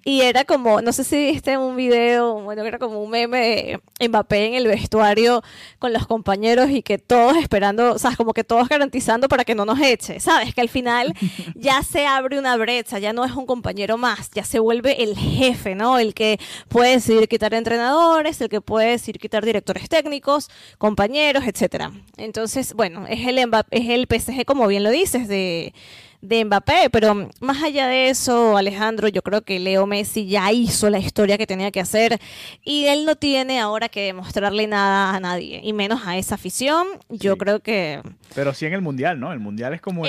Y 0.04 0.20
era 0.20 0.44
como, 0.44 0.82
no 0.82 0.92
sé 0.92 1.02
si 1.02 1.16
viste 1.16 1.56
un 1.56 1.76
video, 1.76 2.42
bueno, 2.42 2.62
era 2.64 2.78
como 2.78 3.02
un 3.02 3.10
meme 3.10 3.80
de 3.98 4.08
Mbappé 4.08 4.48
en 4.48 4.54
el 4.54 4.66
vestuario 4.66 5.42
con 5.78 5.94
los 5.94 6.06
compañeros 6.06 6.68
y 6.68 6.82
que 6.82 6.98
todos 6.98 7.36
esperando, 7.38 7.94
o 7.94 7.98
sea, 7.98 8.14
como 8.16 8.34
que 8.34 8.44
todos 8.44 8.68
garantizando 8.68 9.28
para 9.28 9.44
que 9.44 9.54
no 9.54 9.64
nos 9.64 9.80
eche. 9.80 10.20
Sabes 10.20 10.54
que 10.54 10.60
al 10.60 10.68
final 10.68 11.14
ya 11.54 11.82
se 11.86 12.06
abre 12.06 12.38
una 12.38 12.56
brecha, 12.56 12.98
ya 12.98 13.12
no 13.12 13.24
es 13.24 13.32
un 13.32 13.46
compañero 13.46 13.96
más, 13.96 14.30
ya 14.30 14.44
se 14.44 14.58
vuelve 14.58 15.02
el 15.02 15.16
jefe, 15.16 15.74
¿no? 15.74 15.98
El 15.98 16.14
que 16.14 16.38
puede 16.68 16.92
decidir 16.92 17.28
quitar 17.28 17.54
entrenadores, 17.54 18.40
el 18.40 18.48
que 18.48 18.60
puede 18.60 18.90
decidir 18.90 19.18
quitar 19.18 19.44
directores 19.44 19.88
técnicos, 19.88 20.50
compañeros, 20.78 21.44
etcétera. 21.46 21.92
Entonces, 22.16 22.74
bueno, 22.74 23.06
es 23.08 23.26
el, 23.26 23.38
es 23.38 23.88
el 23.88 24.06
PSG, 24.08 24.44
como 24.44 24.66
bien 24.66 24.84
lo 24.84 24.90
dices, 24.90 25.28
de 25.28 25.72
de 26.20 26.44
Mbappé, 26.44 26.90
pero 26.90 27.28
más 27.40 27.62
allá 27.62 27.86
de 27.86 28.08
eso, 28.08 28.56
Alejandro, 28.56 29.08
yo 29.08 29.22
creo 29.22 29.42
que 29.42 29.58
Leo 29.58 29.86
Messi 29.86 30.26
ya 30.26 30.50
hizo 30.52 30.90
la 30.90 30.98
historia 30.98 31.38
que 31.38 31.46
tenía 31.46 31.70
que 31.70 31.80
hacer 31.80 32.18
y 32.64 32.86
él 32.86 33.04
no 33.04 33.16
tiene 33.16 33.60
ahora 33.60 33.88
que 33.88 34.02
demostrarle 34.02 34.66
nada 34.66 35.14
a 35.14 35.20
nadie, 35.20 35.60
y 35.62 35.72
menos 35.72 36.06
a 36.06 36.16
esa 36.16 36.36
afición. 36.36 36.86
Yo 37.08 37.36
creo 37.36 37.60
que... 37.60 38.02
Pero 38.34 38.54
sí 38.54 38.66
en 38.66 38.74
el 38.74 38.82
Mundial, 38.82 39.20
¿no? 39.20 39.32
El 39.32 39.40
Mundial 39.40 39.74
es 39.74 39.80
como 39.80 40.04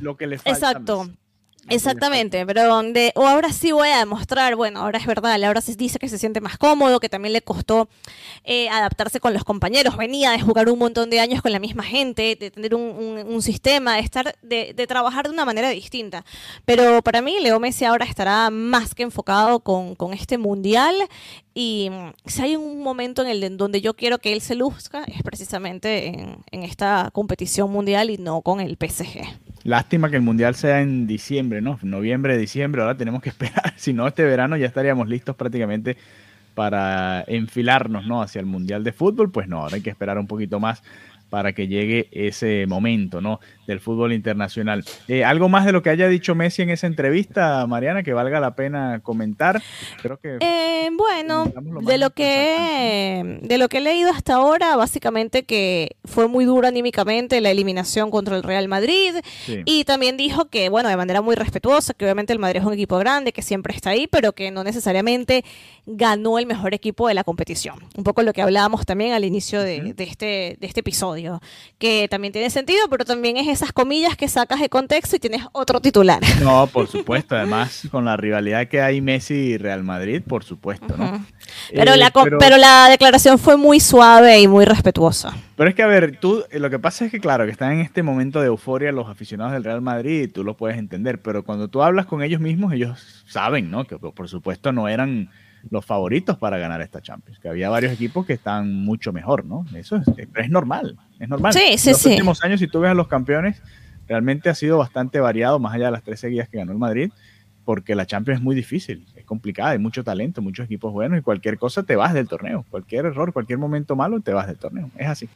lo 0.00 0.16
que 0.16 0.26
le 0.26 0.38
falta. 0.38 0.50
Exacto. 0.50 1.08
Exactamente, 1.68 2.44
pero 2.44 2.66
donde, 2.66 3.12
o 3.14 3.26
ahora 3.26 3.50
sí 3.52 3.72
voy 3.72 3.88
a 3.88 3.98
demostrar, 3.98 4.54
bueno, 4.54 4.80
ahora 4.80 4.98
es 4.98 5.06
verdad, 5.06 5.42
ahora 5.42 5.60
se 5.60 5.74
dice 5.74 5.98
que 5.98 6.08
se 6.08 6.18
siente 6.18 6.40
más 6.40 6.58
cómodo, 6.58 7.00
que 7.00 7.08
también 7.08 7.32
le 7.32 7.42
costó 7.42 7.88
eh, 8.44 8.68
adaptarse 8.68 9.18
con 9.20 9.32
los 9.32 9.44
compañeros, 9.44 9.96
venía 9.96 10.32
de 10.32 10.40
jugar 10.40 10.68
un 10.68 10.78
montón 10.78 11.08
de 11.10 11.20
años 11.20 11.40
con 11.40 11.52
la 11.52 11.58
misma 11.58 11.82
gente, 11.82 12.36
de 12.38 12.50
tener 12.50 12.74
un, 12.74 13.42
sistema, 13.42 13.94
de 13.96 14.00
estar, 14.00 14.36
de, 14.42 14.74
de, 14.74 14.86
trabajar 14.86 15.26
de 15.26 15.32
una 15.32 15.44
manera 15.44 15.70
distinta. 15.70 16.24
Pero 16.64 17.02
para 17.02 17.20
mí, 17.22 17.38
Leo 17.40 17.58
Messi 17.60 17.84
ahora 17.84 18.04
estará 18.04 18.50
más 18.50 18.94
que 18.94 19.02
enfocado 19.02 19.60
con, 19.60 19.94
con 19.94 20.14
este 20.14 20.38
mundial 20.38 20.94
y 21.54 21.88
mm, 21.90 22.12
si 22.26 22.42
hay 22.42 22.56
un 22.56 22.82
momento 22.82 23.22
en 23.22 23.28
el 23.28 23.56
donde 23.56 23.80
yo 23.80 23.94
quiero 23.94 24.18
que 24.18 24.32
él 24.32 24.40
se 24.40 24.54
luzca, 24.54 25.04
es 25.04 25.22
precisamente 25.22 26.08
en, 26.08 26.38
en 26.50 26.62
esta 26.62 27.10
competición 27.12 27.70
mundial 27.70 28.10
y 28.10 28.18
no 28.18 28.42
con 28.42 28.60
el 28.60 28.76
PSG. 28.76 29.43
Lástima 29.64 30.10
que 30.10 30.16
el 30.16 30.22
mundial 30.22 30.54
sea 30.54 30.82
en 30.82 31.06
diciembre, 31.06 31.62
¿no? 31.62 31.78
Noviembre, 31.82 32.36
diciembre, 32.36 32.82
ahora 32.82 32.96
tenemos 32.96 33.22
que 33.22 33.28
esperar. 33.30 33.72
Si 33.76 33.92
no, 33.92 34.06
este 34.06 34.22
verano 34.22 34.56
ya 34.56 34.66
estaríamos 34.66 35.08
listos 35.08 35.34
prácticamente 35.34 35.96
para 36.54 37.24
enfilarnos, 37.26 38.06
¿no? 38.06 38.22
Hacia 38.22 38.40
el 38.40 38.46
mundial 38.46 38.84
de 38.84 38.92
fútbol. 38.92 39.30
Pues 39.30 39.48
no, 39.48 39.62
ahora 39.62 39.76
hay 39.76 39.82
que 39.82 39.90
esperar 39.90 40.18
un 40.18 40.26
poquito 40.26 40.60
más 40.60 40.82
para 41.34 41.52
que 41.52 41.66
llegue 41.66 42.06
ese 42.12 42.64
momento, 42.68 43.20
¿no? 43.20 43.40
Del 43.66 43.80
fútbol 43.80 44.12
internacional. 44.12 44.84
Eh, 45.08 45.24
¿Algo 45.24 45.48
más 45.48 45.66
de 45.66 45.72
lo 45.72 45.82
que 45.82 45.90
haya 45.90 46.06
dicho 46.06 46.36
Messi 46.36 46.62
en 46.62 46.70
esa 46.70 46.86
entrevista, 46.86 47.66
Mariana, 47.66 48.04
que 48.04 48.12
valga 48.12 48.38
la 48.38 48.54
pena 48.54 49.00
comentar? 49.02 49.60
Creo 50.00 50.16
que... 50.20 50.38
Eh, 50.40 50.90
bueno, 50.92 51.52
de 51.82 51.98
lo 51.98 52.10
que, 52.10 53.40
de 53.42 53.58
lo 53.58 53.68
que 53.68 53.78
he 53.78 53.80
leído 53.80 54.10
hasta 54.10 54.34
ahora, 54.34 54.76
básicamente 54.76 55.42
que 55.42 55.96
fue 56.04 56.28
muy 56.28 56.44
dura 56.44 56.68
anímicamente 56.68 57.40
la 57.40 57.50
eliminación 57.50 58.12
contra 58.12 58.36
el 58.36 58.44
Real 58.44 58.68
Madrid 58.68 59.16
y 59.64 59.82
también 59.82 60.16
dijo 60.16 60.44
que, 60.44 60.68
bueno, 60.68 60.88
de 60.88 60.96
manera 60.96 61.20
muy 61.20 61.34
respetuosa, 61.34 61.94
que 61.94 62.04
obviamente 62.04 62.32
el 62.32 62.38
Madrid 62.38 62.60
es 62.60 62.66
un 62.66 62.74
equipo 62.74 62.96
grande, 62.98 63.32
que 63.32 63.42
siempre 63.42 63.74
está 63.74 63.90
ahí, 63.90 64.06
pero 64.06 64.34
que 64.34 64.52
no 64.52 64.62
necesariamente 64.62 65.44
ganó 65.86 66.38
el 66.38 66.46
mejor 66.46 66.74
equipo 66.74 67.08
de 67.08 67.14
la 67.14 67.24
competición. 67.24 67.76
Un 67.96 68.04
poco 68.04 68.22
lo 68.22 68.32
que 68.32 68.42
hablábamos 68.42 68.86
también 68.86 69.14
al 69.14 69.24
inicio 69.24 69.60
de, 69.60 69.94
este, 69.98 70.56
de 70.60 70.66
este 70.66 70.80
episodio, 70.80 71.23
que 71.78 72.08
también 72.08 72.32
tiene 72.32 72.50
sentido, 72.50 72.88
pero 72.88 73.04
también 73.04 73.36
es 73.36 73.48
esas 73.48 73.72
comillas 73.72 74.16
que 74.16 74.28
sacas 74.28 74.60
de 74.60 74.68
contexto 74.68 75.16
y 75.16 75.18
tienes 75.18 75.42
otro 75.52 75.80
titular. 75.80 76.22
No, 76.42 76.66
por 76.66 76.86
supuesto, 76.88 77.36
además 77.36 77.88
con 77.90 78.04
la 78.04 78.16
rivalidad 78.16 78.68
que 78.68 78.80
hay 78.80 79.00
Messi 79.00 79.34
y 79.34 79.58
Real 79.58 79.82
Madrid, 79.82 80.22
por 80.26 80.44
supuesto, 80.44 80.96
¿no? 80.96 81.24
pero, 81.74 81.96
la, 81.96 82.08
eh, 82.08 82.36
pero... 82.38 82.56
la 82.56 82.88
declaración 82.90 83.38
fue 83.38 83.56
muy 83.56 83.80
suave 83.80 84.40
y 84.40 84.48
muy 84.48 84.64
respetuosa. 84.64 85.34
Pero 85.56 85.70
es 85.70 85.76
que, 85.76 85.82
a 85.82 85.86
ver, 85.86 86.18
tú, 86.18 86.44
eh, 86.50 86.58
lo 86.58 86.68
que 86.70 86.78
pasa 86.78 87.04
es 87.04 87.10
que, 87.10 87.20
claro, 87.20 87.44
que 87.44 87.52
están 87.52 87.72
en 87.72 87.80
este 87.80 88.02
momento 88.02 88.40
de 88.40 88.46
euforia 88.46 88.92
los 88.92 89.08
aficionados 89.08 89.52
del 89.52 89.64
Real 89.64 89.80
Madrid 89.80 90.22
y 90.22 90.28
tú 90.28 90.44
lo 90.44 90.56
puedes 90.56 90.78
entender, 90.78 91.22
pero 91.22 91.44
cuando 91.44 91.68
tú 91.68 91.82
hablas 91.82 92.06
con 92.06 92.22
ellos 92.22 92.40
mismos, 92.40 92.72
ellos 92.72 93.24
saben, 93.26 93.70
¿no? 93.70 93.84
Que 93.84 93.98
por 93.98 94.28
supuesto 94.28 94.72
no 94.72 94.88
eran 94.88 95.30
los 95.70 95.84
favoritos 95.84 96.36
para 96.38 96.58
ganar 96.58 96.80
esta 96.80 97.00
Champions, 97.00 97.38
que 97.38 97.48
había 97.48 97.70
varios 97.70 97.92
equipos 97.92 98.26
que 98.26 98.32
están 98.32 98.84
mucho 98.84 99.12
mejor, 99.12 99.44
¿no? 99.44 99.64
Eso 99.74 99.96
es, 99.96 100.04
es 100.16 100.50
normal, 100.50 100.96
es 101.18 101.28
normal. 101.28 101.52
Sí, 101.52 101.78
sí, 101.78 101.90
en 101.90 101.92
los 101.92 102.02
sí. 102.02 102.10
últimos 102.10 102.44
años, 102.44 102.60
si 102.60 102.66
tú 102.66 102.80
ves 102.80 102.90
a 102.90 102.94
los 102.94 103.08
campeones, 103.08 103.62
realmente 104.06 104.50
ha 104.50 104.54
sido 104.54 104.78
bastante 104.78 105.20
variado, 105.20 105.58
más 105.58 105.74
allá 105.74 105.86
de 105.86 105.92
las 105.92 106.02
tres 106.02 106.20
seguidas 106.20 106.48
que 106.48 106.58
ganó 106.58 106.72
el 106.72 106.78
Madrid, 106.78 107.10
porque 107.64 107.94
la 107.94 108.06
Champions 108.06 108.40
es 108.40 108.44
muy 108.44 108.54
difícil, 108.54 109.06
es 109.16 109.24
complicada, 109.24 109.70
hay 109.70 109.78
mucho 109.78 110.04
talento, 110.04 110.42
muchos 110.42 110.66
equipos 110.66 110.92
buenos 110.92 111.18
y 111.18 111.22
cualquier 111.22 111.58
cosa 111.58 111.82
te 111.82 111.96
vas 111.96 112.12
del 112.12 112.28
torneo, 112.28 112.64
cualquier 112.70 113.06
error, 113.06 113.32
cualquier 113.32 113.58
momento 113.58 113.96
malo 113.96 114.20
te 114.20 114.32
vas 114.32 114.46
del 114.46 114.58
torneo, 114.58 114.90
es 114.96 115.08
así. 115.08 115.28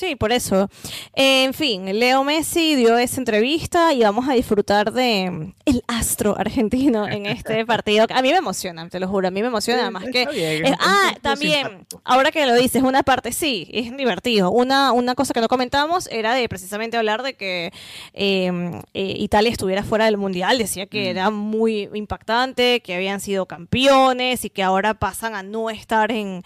Sí, 0.00 0.16
por 0.16 0.32
eso. 0.32 0.70
En 1.14 1.52
fin, 1.52 1.98
Leo 1.98 2.24
Messi 2.24 2.74
dio 2.74 2.96
esa 2.96 3.20
entrevista 3.20 3.92
y 3.92 4.00
vamos 4.00 4.26
a 4.26 4.32
disfrutar 4.32 4.94
de 4.94 5.30
mm, 5.30 5.52
el 5.66 5.84
astro 5.88 6.34
argentino 6.38 7.06
en 7.06 7.26
este 7.26 7.66
partido. 7.66 8.06
A 8.08 8.22
mí 8.22 8.30
me 8.30 8.38
emociona, 8.38 8.88
te 8.88 8.98
lo 8.98 9.06
juro, 9.08 9.28
a 9.28 9.30
mí 9.30 9.42
me 9.42 9.48
emociona. 9.48 9.82
Además 9.82 10.04
que... 10.10 10.24
Bien, 10.26 10.74
ah, 10.80 11.12
también, 11.20 11.66
simpático. 11.66 12.00
ahora 12.04 12.30
que 12.30 12.46
lo 12.46 12.54
dices, 12.54 12.82
una 12.82 13.02
parte 13.02 13.30
sí, 13.30 13.68
es 13.74 13.94
divertido. 13.94 14.50
Una, 14.50 14.92
una 14.92 15.14
cosa 15.14 15.34
que 15.34 15.42
no 15.42 15.48
comentamos 15.48 16.08
era 16.10 16.32
de 16.32 16.48
precisamente 16.48 16.96
hablar 16.96 17.22
de 17.22 17.34
que 17.34 17.70
eh, 18.14 18.80
eh, 18.94 19.14
Italia 19.18 19.50
estuviera 19.50 19.82
fuera 19.82 20.06
del 20.06 20.16
Mundial. 20.16 20.56
Decía 20.56 20.86
que 20.86 21.00
Mm. 21.04 21.08
era 21.10 21.28
muy 21.30 21.90
impactante, 21.92 22.80
que 22.80 22.94
habían 22.94 23.20
sido 23.20 23.44
campeones 23.44 24.46
y 24.46 24.48
que 24.50 24.62
ahora 24.62 24.94
pasan 24.94 25.34
a 25.34 25.42
no 25.42 25.68
estar 25.68 26.10
en, 26.10 26.42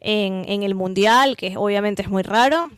en, 0.00 0.44
en 0.46 0.62
el 0.62 0.74
Mundial, 0.74 1.38
que 1.38 1.56
obviamente 1.56 2.02
es 2.02 2.10
muy 2.10 2.22
raro. 2.22 2.70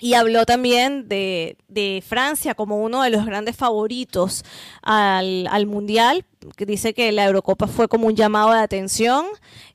Y 0.00 0.14
habló 0.14 0.44
también 0.44 1.08
de, 1.08 1.56
de 1.68 2.02
Francia 2.06 2.54
como 2.54 2.78
uno 2.78 3.02
de 3.02 3.10
los 3.10 3.24
grandes 3.24 3.56
favoritos 3.56 4.44
al, 4.82 5.46
al 5.46 5.66
Mundial, 5.66 6.24
dice 6.58 6.94
que 6.94 7.12
la 7.12 7.24
Eurocopa 7.24 7.66
fue 7.66 7.88
como 7.88 8.08
un 8.08 8.16
llamado 8.16 8.52
de 8.52 8.58
atención 8.58 9.24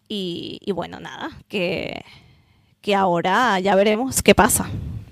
y, 0.08 0.60
y 0.63 0.71
bueno, 0.71 0.99
nada, 0.99 1.32
que, 1.47 2.03
que 2.82 2.95
ahora 2.95 3.60
ya 3.60 3.75
veremos 3.75 4.21
qué 4.21 4.36
pasa. 4.36 4.69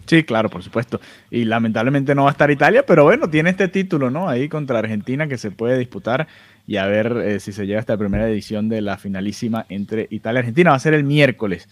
Sí, 0.08 0.24
claro, 0.24 0.50
por 0.50 0.64
supuesto. 0.64 1.02
Y 1.30 1.44
lamentablemente 1.44 2.16
no 2.16 2.24
va 2.24 2.30
a 2.30 2.32
estar 2.32 2.50
Italia, 2.50 2.86
pero 2.86 3.04
bueno, 3.04 3.30
tiene 3.30 3.50
este 3.50 3.68
título, 3.68 4.10
¿no? 4.10 4.30
Ahí 4.30 4.48
contra 4.48 4.80
Argentina 4.80 5.28
que 5.28 5.38
se 5.38 5.52
puede 5.52 5.78
disputar 5.78 6.28
y 6.66 6.78
a 6.78 6.86
ver 6.86 7.18
eh, 7.26 7.40
si 7.40 7.52
se 7.52 7.68
llega 7.68 7.80
hasta 7.80 7.94
la 7.94 8.00
primera 8.00 8.30
edición 8.30 8.70
de 8.70 8.82
la 8.82 8.98
finalísima 8.98 9.66
entre 9.68 10.08
Italia 10.10 10.40
y 10.40 10.42
Argentina. 10.42 10.70
Va 10.72 10.78
a 10.78 10.80
ser 10.80 10.94
el 10.94 11.04
miércoles 11.04 11.68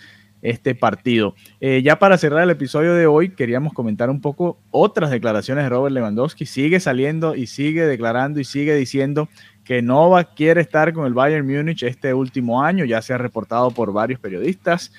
este 0.46 0.76
partido. 0.76 1.36
Eh, 1.60 1.82
ya 1.84 1.98
para 1.98 2.18
cerrar 2.18 2.44
el 2.44 2.50
episodio 2.50 2.94
de 2.94 3.08
hoy, 3.08 3.30
queríamos 3.30 3.74
comentar 3.74 4.10
un 4.10 4.22
poco 4.22 4.60
otras 4.72 5.10
declaraciones 5.10 5.64
de 5.64 5.70
Robert 5.70 5.94
Lewandowski. 5.94 6.46
Sigue 6.46 6.80
saliendo 6.80 7.36
y 7.36 7.48
sigue 7.48 7.86
declarando 7.86 8.40
y 8.40 8.44
sigue 8.44 8.76
diciendo 8.76 9.28
que 9.64 9.82
no 9.82 10.10
va, 10.12 10.24
quiere 10.24 10.62
estar 10.62 10.94
con 10.94 11.08
el 11.08 11.14
Bayern 11.14 11.48
Múnich 11.48 11.84
este 11.84 12.14
último 12.14 12.62
año. 12.62 12.86
Ya 12.86 13.02
se 13.02 13.14
ha 13.14 13.18
reportado 13.18 13.72
por 13.72 13.92
varios 13.92 14.20
periodistas 14.20 14.94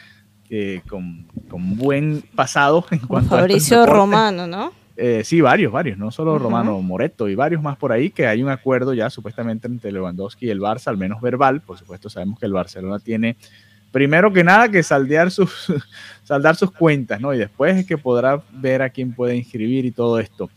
eh, 0.51 0.83
con, 0.89 1.27
con 1.49 1.77
buen 1.77 2.23
pasado 2.35 2.85
en 2.91 2.99
cuanto 2.99 3.37
a 3.37 3.39
Fabricio 3.39 3.81
deportes. 3.81 3.97
Romano, 3.97 4.47
¿no? 4.47 4.73
Eh, 4.97 5.23
sí, 5.25 5.43
varios, 5.43 5.71
varios, 5.71 5.99
no 5.99 6.11
solo. 6.11 6.39
Romano 6.39 6.81
Moreto 6.81 7.29
y 7.29 7.35
varios 7.35 7.63
más 7.63 7.77
por 7.77 7.93
ahí, 7.93 8.11
que 8.11 8.27
hay 8.27 8.43
un 8.43 8.49
acuerdo 8.49 8.95
ya 8.95 9.11
supuestamente 9.11 9.69
entre 9.69 9.93
Lewandowski 9.93 10.47
y 10.47 10.51
el 10.51 10.61
Barça, 10.61 10.89
al 10.89 10.97
menos 10.97 11.21
verbal. 11.21 11.61
Por 11.61 11.79
supuesto, 11.79 12.09
sabemos 12.09 12.39
que 12.39 12.47
el 12.47 12.53
Barcelona 12.53 12.99
tiene, 12.99 13.37
primero 13.97 14.31
que 14.31 14.45
nada, 14.45 14.69
que 14.69 14.83
saldear 14.83 15.31
sus, 15.31 15.73
saldar 16.23 16.55
sus 16.55 16.71
cuentas, 16.71 17.19
¿no? 17.19 17.33
Y 17.33 17.39
después 17.39 17.79
es 17.79 17.87
que 17.87 17.97
podrá 17.97 18.43
ver 18.53 18.83
a 18.83 18.91
quién 18.91 19.15
puede 19.15 19.35
inscribir 19.35 19.87
y 19.87 19.91
todo 19.91 20.21
esto. 20.21 20.51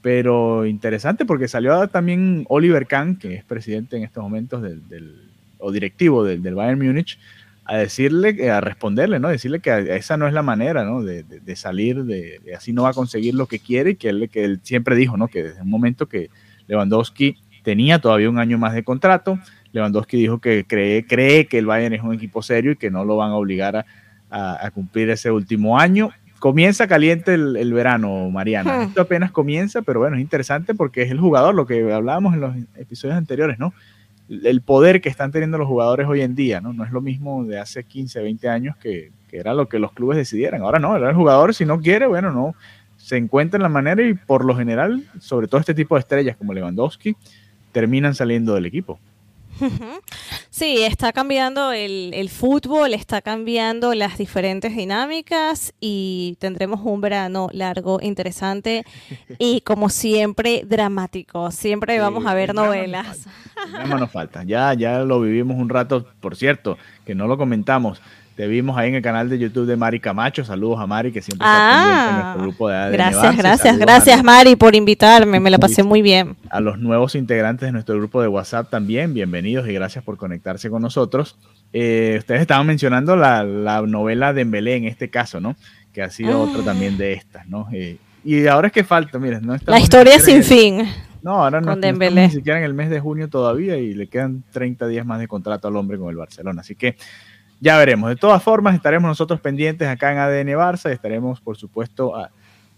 Pero 0.00 0.64
interesante 0.64 1.26
porque 1.26 1.48
salió 1.48 1.86
también 1.88 2.46
Oliver 2.48 2.86
Kahn, 2.86 3.16
que 3.16 3.34
es 3.34 3.44
presidente 3.44 3.98
en 3.98 4.04
estos 4.04 4.22
momentos 4.22 4.62
del, 4.62 5.20
o 5.58 5.70
directivo 5.70 6.24
del, 6.24 6.40
Bayern 6.54 6.82
Múnich, 6.82 7.18
a 7.66 7.76
decirle, 7.76 8.34
eh, 8.38 8.50
a 8.50 8.62
responderle, 8.62 9.20
¿no? 9.20 9.28
Decirle 9.28 9.60
que 9.60 9.94
esa 9.94 10.16
no 10.16 10.26
es 10.26 10.32
la 10.32 10.42
manera, 10.42 10.82
¿no? 10.86 11.02
De, 11.02 11.56
salir, 11.56 12.04
de, 12.04 12.40
así 12.56 12.72
no 12.72 12.84
va 12.84 12.90
a 12.90 12.94
conseguir 12.94 13.34
lo 13.34 13.44
que 13.44 13.58
quiere 13.58 13.90
y 13.90 13.96
que 13.96 14.08
él, 14.08 14.30
que 14.32 14.44
él 14.44 14.60
siempre 14.62 14.96
dijo, 14.96 15.18
¿no? 15.18 15.28
Que 15.28 15.42
desde 15.42 15.60
un 15.60 15.68
momento 15.68 16.06
que 16.06 16.30
Lewandowski 16.68 17.36
tenía 17.62 17.98
todavía 17.98 18.30
un 18.30 18.38
año 18.38 18.56
más 18.56 18.72
de 18.72 18.82
contrato, 18.82 19.38
Lewandowski 19.72 20.16
dijo 20.16 20.38
que 20.38 20.64
cree, 20.66 21.04
cree 21.06 21.46
que 21.46 21.58
el 21.58 21.66
Bayern 21.66 21.94
es 21.94 22.02
un 22.02 22.14
equipo 22.14 22.42
serio 22.42 22.72
y 22.72 22.76
que 22.76 22.90
no 22.90 23.04
lo 23.04 23.16
van 23.16 23.30
a 23.30 23.36
obligar 23.36 23.76
a, 23.76 23.86
a- 24.30 24.66
a 24.66 24.70
cumplir 24.70 25.10
ese 25.10 25.30
último 25.30 25.78
año. 25.78 26.10
Comienza 26.38 26.86
caliente 26.86 27.34
el, 27.34 27.56
el 27.56 27.72
verano, 27.72 28.30
Mariana. 28.30 28.78
Hmm. 28.78 28.82
Esto 28.82 29.00
apenas 29.02 29.32
comienza, 29.32 29.82
pero 29.82 30.00
bueno, 30.00 30.16
es 30.16 30.22
interesante 30.22 30.74
porque 30.74 31.02
es 31.02 31.10
el 31.10 31.18
jugador, 31.20 31.54
lo 31.54 31.66
que 31.66 31.92
hablábamos 31.92 32.34
en 32.34 32.40
los 32.40 32.54
episodios 32.76 33.16
anteriores, 33.16 33.58
¿no? 33.58 33.72
el 34.30 34.60
poder 34.60 35.00
que 35.00 35.08
están 35.08 35.32
teniendo 35.32 35.56
los 35.56 35.66
jugadores 35.66 36.06
hoy 36.06 36.20
en 36.20 36.34
día, 36.34 36.60
¿no? 36.60 36.74
No 36.74 36.84
es 36.84 36.90
lo 36.92 37.00
mismo 37.00 37.46
de 37.46 37.58
hace 37.58 37.82
15, 37.84 38.20
20 38.20 38.46
años 38.50 38.76
que, 38.76 39.10
que 39.26 39.38
era 39.38 39.54
lo 39.54 39.70
que 39.70 39.78
los 39.78 39.90
clubes 39.92 40.18
decidieran. 40.18 40.60
Ahora 40.60 40.78
no, 40.78 40.88
ahora 40.88 41.08
el 41.08 41.16
jugador 41.16 41.54
si 41.54 41.64
no 41.64 41.80
quiere, 41.80 42.06
bueno, 42.06 42.30
no, 42.30 42.54
se 42.98 43.16
encuentra 43.16 43.56
en 43.56 43.62
la 43.62 43.70
manera 43.70 44.02
y 44.06 44.12
por 44.12 44.44
lo 44.44 44.54
general, 44.54 45.02
sobre 45.18 45.48
todo 45.48 45.58
este 45.60 45.72
tipo 45.72 45.94
de 45.94 46.00
estrellas 46.00 46.36
como 46.36 46.52
Lewandowski, 46.52 47.16
terminan 47.72 48.14
saliendo 48.14 48.54
del 48.54 48.66
equipo. 48.66 49.00
Sí, 50.50 50.82
está 50.82 51.12
cambiando 51.12 51.72
el, 51.72 52.12
el 52.14 52.28
fútbol, 52.30 52.94
está 52.94 53.22
cambiando 53.22 53.94
las 53.94 54.18
diferentes 54.18 54.74
dinámicas 54.74 55.72
y 55.80 56.36
tendremos 56.40 56.80
un 56.82 57.00
verano 57.00 57.48
largo, 57.52 58.00
interesante 58.02 58.84
y 59.38 59.60
como 59.62 59.88
siempre 59.88 60.62
dramático. 60.66 61.50
Siempre 61.50 61.94
Sí, 61.94 62.00
vamos 62.00 62.26
a 62.26 62.34
ver 62.34 62.54
novelas. 62.54 63.24
falta, 63.24 63.64
el 63.64 63.72
drama 63.72 63.98
no 63.98 64.08
falta. 64.08 64.44
Ya, 64.44 64.74
ya 64.74 65.00
lo 65.00 65.20
vivimos 65.20 65.56
un 65.58 65.68
rato, 65.68 66.06
por 66.20 66.36
cierto, 66.36 66.78
que 67.04 67.14
no 67.14 67.26
lo 67.26 67.36
comentamos. 67.38 68.00
Te 68.38 68.46
vimos 68.46 68.78
ahí 68.78 68.90
en 68.90 68.94
el 68.94 69.02
canal 69.02 69.28
de 69.28 69.36
YouTube 69.36 69.66
de 69.66 69.74
Mari 69.76 69.98
Camacho. 69.98 70.44
Saludos 70.44 70.78
a 70.78 70.86
Mari, 70.86 71.10
que 71.10 71.20
siempre 71.20 71.44
está 71.44 71.58
pendiente 71.58 72.08
en 72.08 72.14
Ah, 72.14 72.22
nuestro 72.22 72.42
grupo 72.44 72.68
de 72.68 72.76
ADN 72.76 72.92
gracias, 72.92 73.36
gracias, 73.36 73.58
saludos 73.62 73.80
gracias 73.80 74.22
Mari 74.22 74.54
por 74.54 74.76
invitarme, 74.76 75.40
me 75.40 75.50
la 75.50 75.58
pasé 75.58 75.82
muy 75.82 76.02
bien. 76.02 76.36
a 76.48 76.60
los 76.60 76.78
nuevos 76.78 77.16
integrantes 77.16 77.66
de 77.66 77.72
nuestro 77.72 77.96
grupo 77.96 78.22
de 78.22 78.28
WhatsApp 78.28 78.70
también, 78.70 79.12
bienvenidos 79.12 79.68
y 79.68 79.72
gracias 79.72 80.04
por 80.04 80.16
conectarse 80.18 80.70
con 80.70 80.82
nosotros. 80.82 81.36
Eh, 81.72 82.14
ustedes 82.20 82.40
estaban 82.42 82.64
mencionando 82.64 83.16
la, 83.16 83.42
la 83.42 83.82
novela 83.82 84.32
de 84.32 84.42
Embelé 84.42 84.76
en 84.76 84.84
este 84.84 85.10
caso, 85.10 85.40
¿no? 85.40 85.56
Que 85.92 86.02
ha 86.02 86.10
sido 86.10 86.34
Ah. 86.34 86.44
otra 86.48 86.62
también 86.62 86.96
de 86.96 87.14
estas, 87.14 87.44
¿no? 87.48 87.66
Eh, 87.72 87.96
y 88.24 88.46
ahora 88.46 88.68
es 88.68 88.72
que 88.72 88.84
falta, 88.84 89.18
mira, 89.18 89.40
no 89.40 89.56
La 89.66 89.80
historia 89.80 90.20
sin 90.20 90.44
fin. 90.44 90.86
No, 91.24 91.42
ahora 91.42 91.60
no, 91.60 91.74
no 91.74 92.10
ni 92.12 92.30
siquiera 92.30 92.60
en 92.60 92.64
el 92.64 92.72
mes 92.72 92.88
de 92.88 93.00
junio 93.00 93.28
todavía 93.28 93.76
y 93.78 93.94
le 93.94 94.06
quedan 94.06 94.44
30 94.52 94.86
días 94.86 95.04
más 95.04 95.18
de 95.18 95.26
contrato 95.26 95.66
al 95.66 95.74
hombre 95.74 95.98
con 95.98 96.08
el 96.10 96.16
Barcelona. 96.16 96.60
Así 96.60 96.76
que 96.76 96.96
ya 97.60 97.76
veremos. 97.78 98.08
De 98.10 98.16
todas 98.16 98.42
formas, 98.42 98.74
estaremos 98.74 99.08
nosotros 99.08 99.40
pendientes 99.40 99.88
acá 99.88 100.12
en 100.12 100.18
ADN 100.18 100.56
Barça 100.56 100.90
y 100.90 100.92
estaremos, 100.94 101.40
por 101.40 101.56
supuesto, 101.56 102.16
a- 102.16 102.30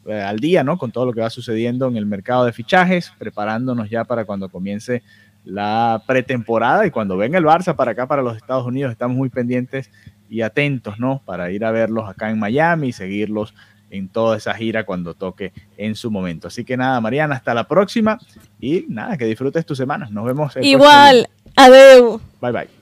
eh, 0.06 0.20
al 0.20 0.38
día, 0.38 0.64
¿no? 0.64 0.78
Con 0.78 0.90
todo 0.92 1.04
lo 1.06 1.12
que 1.12 1.20
va 1.20 1.28
sucediendo 1.30 1.86
en 1.88 1.96
el 1.96 2.06
mercado 2.06 2.44
de 2.44 2.52
fichajes, 2.52 3.12
preparándonos 3.18 3.90
ya 3.90 4.04
para 4.04 4.24
cuando 4.24 4.48
comience 4.48 5.02
la 5.44 6.02
pretemporada 6.06 6.86
y 6.86 6.90
cuando 6.90 7.16
venga 7.16 7.38
el 7.38 7.44
Barça 7.44 7.74
para 7.74 7.92
acá, 7.92 8.06
para 8.06 8.22
los 8.22 8.36
Estados 8.36 8.66
Unidos, 8.66 8.92
estamos 8.92 9.16
muy 9.16 9.28
pendientes 9.30 9.90
y 10.28 10.42
atentos, 10.42 10.98
¿no? 10.98 11.20
Para 11.24 11.50
ir 11.50 11.64
a 11.64 11.70
verlos 11.70 12.08
acá 12.08 12.30
en 12.30 12.38
Miami 12.38 12.88
y 12.88 12.92
seguirlos 12.92 13.54
en 13.90 14.08
toda 14.08 14.36
esa 14.36 14.54
gira 14.54 14.84
cuando 14.84 15.14
toque 15.14 15.52
en 15.76 15.94
su 15.96 16.10
momento. 16.10 16.48
Así 16.48 16.64
que 16.64 16.76
nada, 16.76 17.00
Mariana, 17.00 17.34
hasta 17.34 17.52
la 17.54 17.64
próxima 17.64 18.18
y 18.60 18.84
nada, 18.88 19.16
que 19.16 19.24
disfrutes 19.24 19.66
tu 19.66 19.74
semana. 19.74 20.08
Nos 20.10 20.24
vemos. 20.24 20.54
el 20.56 20.64
Igual, 20.64 21.28
adeu. 21.56 22.20
Bye 22.40 22.52
bye. 22.52 22.79